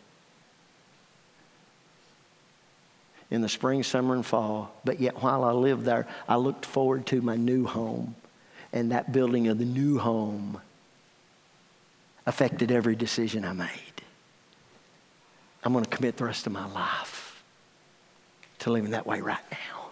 in 3.30 3.42
the 3.42 3.50
spring, 3.50 3.84
summer, 3.84 4.16
and 4.16 4.26
fall. 4.26 4.74
But 4.86 5.00
yet, 5.00 5.22
while 5.22 5.44
I 5.44 5.52
lived 5.52 5.84
there, 5.84 6.08
I 6.28 6.38
looked 6.38 6.66
forward 6.66 7.06
to 7.08 7.22
my 7.22 7.36
new 7.36 7.66
home. 7.66 8.16
And 8.72 8.92
that 8.92 9.12
building 9.12 9.50
of 9.50 9.60
the 9.60 9.66
new 9.66 10.00
home 10.00 10.62
affected 12.26 12.72
every 12.72 12.96
decision 12.96 13.46
I 13.46 13.54
made. 13.54 13.70
I'm 15.64 15.74
going 15.74 15.86
to 15.86 15.90
commit 15.90 16.18
the 16.18 16.26
rest 16.26 16.46
of 16.46 16.54
my 16.54 16.68
life 16.72 17.44
to 18.60 18.72
living 18.72 18.92
that 18.92 19.06
way 19.06 19.22
right 19.22 19.44
now. 19.52 19.92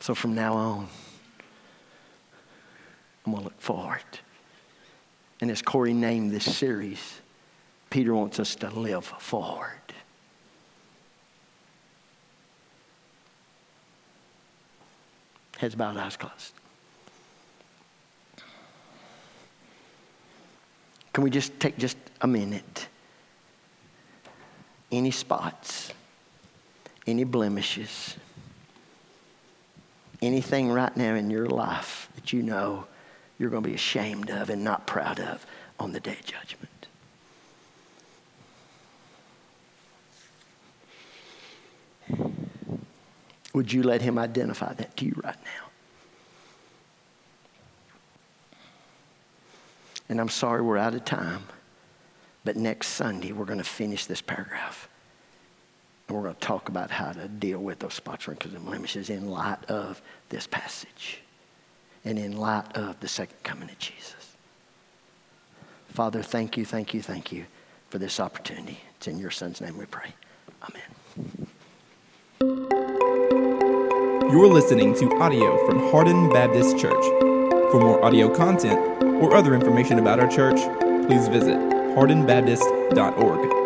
So 0.00 0.14
from 0.14 0.34
now 0.34 0.54
on, 0.54 0.88
I'm 3.24 3.32
going 3.32 3.42
to 3.42 3.44
look 3.44 3.60
forward. 3.60 4.02
And 5.40 5.50
as 5.50 5.62
Corey 5.62 5.92
named 5.92 6.30
this 6.30 6.44
series, 6.56 7.20
Peter 7.90 8.14
wants 8.14 8.38
us 8.38 8.54
to 8.56 8.70
live 8.70 9.04
forward. 9.04 9.70
Heads 15.58 15.74
bowed, 15.74 15.96
eyes 15.96 16.16
closed. 16.16 16.52
Can 21.16 21.24
we 21.24 21.30
just 21.30 21.58
take 21.58 21.78
just 21.78 21.96
a 22.20 22.26
minute? 22.26 22.88
Any 24.92 25.10
spots, 25.10 25.94
any 27.06 27.24
blemishes, 27.24 28.18
anything 30.20 30.70
right 30.70 30.94
now 30.94 31.14
in 31.14 31.30
your 31.30 31.46
life 31.46 32.10
that 32.16 32.34
you 32.34 32.42
know 32.42 32.84
you're 33.38 33.48
going 33.48 33.62
to 33.62 33.68
be 33.70 33.74
ashamed 33.74 34.30
of 34.30 34.50
and 34.50 34.62
not 34.62 34.86
proud 34.86 35.18
of 35.18 35.46
on 35.80 35.92
the 35.92 36.00
day 36.00 36.18
of 36.20 36.26
judgment? 36.26 36.86
Would 43.54 43.72
you 43.72 43.82
let 43.82 44.02
him 44.02 44.18
identify 44.18 44.74
that 44.74 44.94
to 44.98 45.06
you 45.06 45.14
right 45.24 45.42
now? 45.42 45.65
And 50.08 50.20
I'm 50.20 50.28
sorry 50.28 50.62
we're 50.62 50.78
out 50.78 50.94
of 50.94 51.04
time, 51.04 51.42
but 52.44 52.56
next 52.56 52.88
Sunday 52.88 53.32
we're 53.32 53.44
going 53.44 53.58
to 53.58 53.64
finish 53.64 54.06
this 54.06 54.22
paragraph. 54.22 54.88
And 56.08 56.16
we're 56.16 56.22
going 56.24 56.34
to 56.34 56.40
talk 56.40 56.68
about 56.68 56.90
how 56.90 57.12
to 57.12 57.26
deal 57.26 57.58
with 57.58 57.80
those 57.80 57.94
spots, 57.94 58.28
wrinkles, 58.28 58.54
and 58.54 58.64
blemishes 58.64 59.10
in 59.10 59.28
light 59.28 59.64
of 59.68 60.00
this 60.28 60.46
passage 60.46 61.20
and 62.04 62.18
in 62.18 62.36
light 62.36 62.76
of 62.76 63.00
the 63.00 63.08
second 63.08 63.42
coming 63.42 63.68
of 63.68 63.78
Jesus. 63.78 64.36
Father, 65.88 66.22
thank 66.22 66.56
you, 66.56 66.64
thank 66.64 66.94
you, 66.94 67.02
thank 67.02 67.32
you 67.32 67.46
for 67.90 67.98
this 67.98 68.20
opportunity. 68.20 68.78
It's 68.96 69.08
in 69.08 69.18
your 69.18 69.30
son's 69.30 69.60
name 69.60 69.76
we 69.76 69.86
pray. 69.86 70.10
Amen. 70.62 71.48
You're 74.30 74.48
listening 74.48 74.94
to 74.96 75.10
audio 75.18 75.66
from 75.66 75.90
Hardin 75.90 76.28
Baptist 76.28 76.78
Church. 76.78 77.04
For 77.70 77.80
more 77.80 78.04
audio 78.04 78.32
content 78.32 79.05
or 79.20 79.34
other 79.34 79.54
information 79.54 79.98
about 79.98 80.20
our 80.20 80.28
church, 80.28 80.60
please 81.06 81.28
visit 81.28 81.56
hardinbaptist.org. 81.96 83.65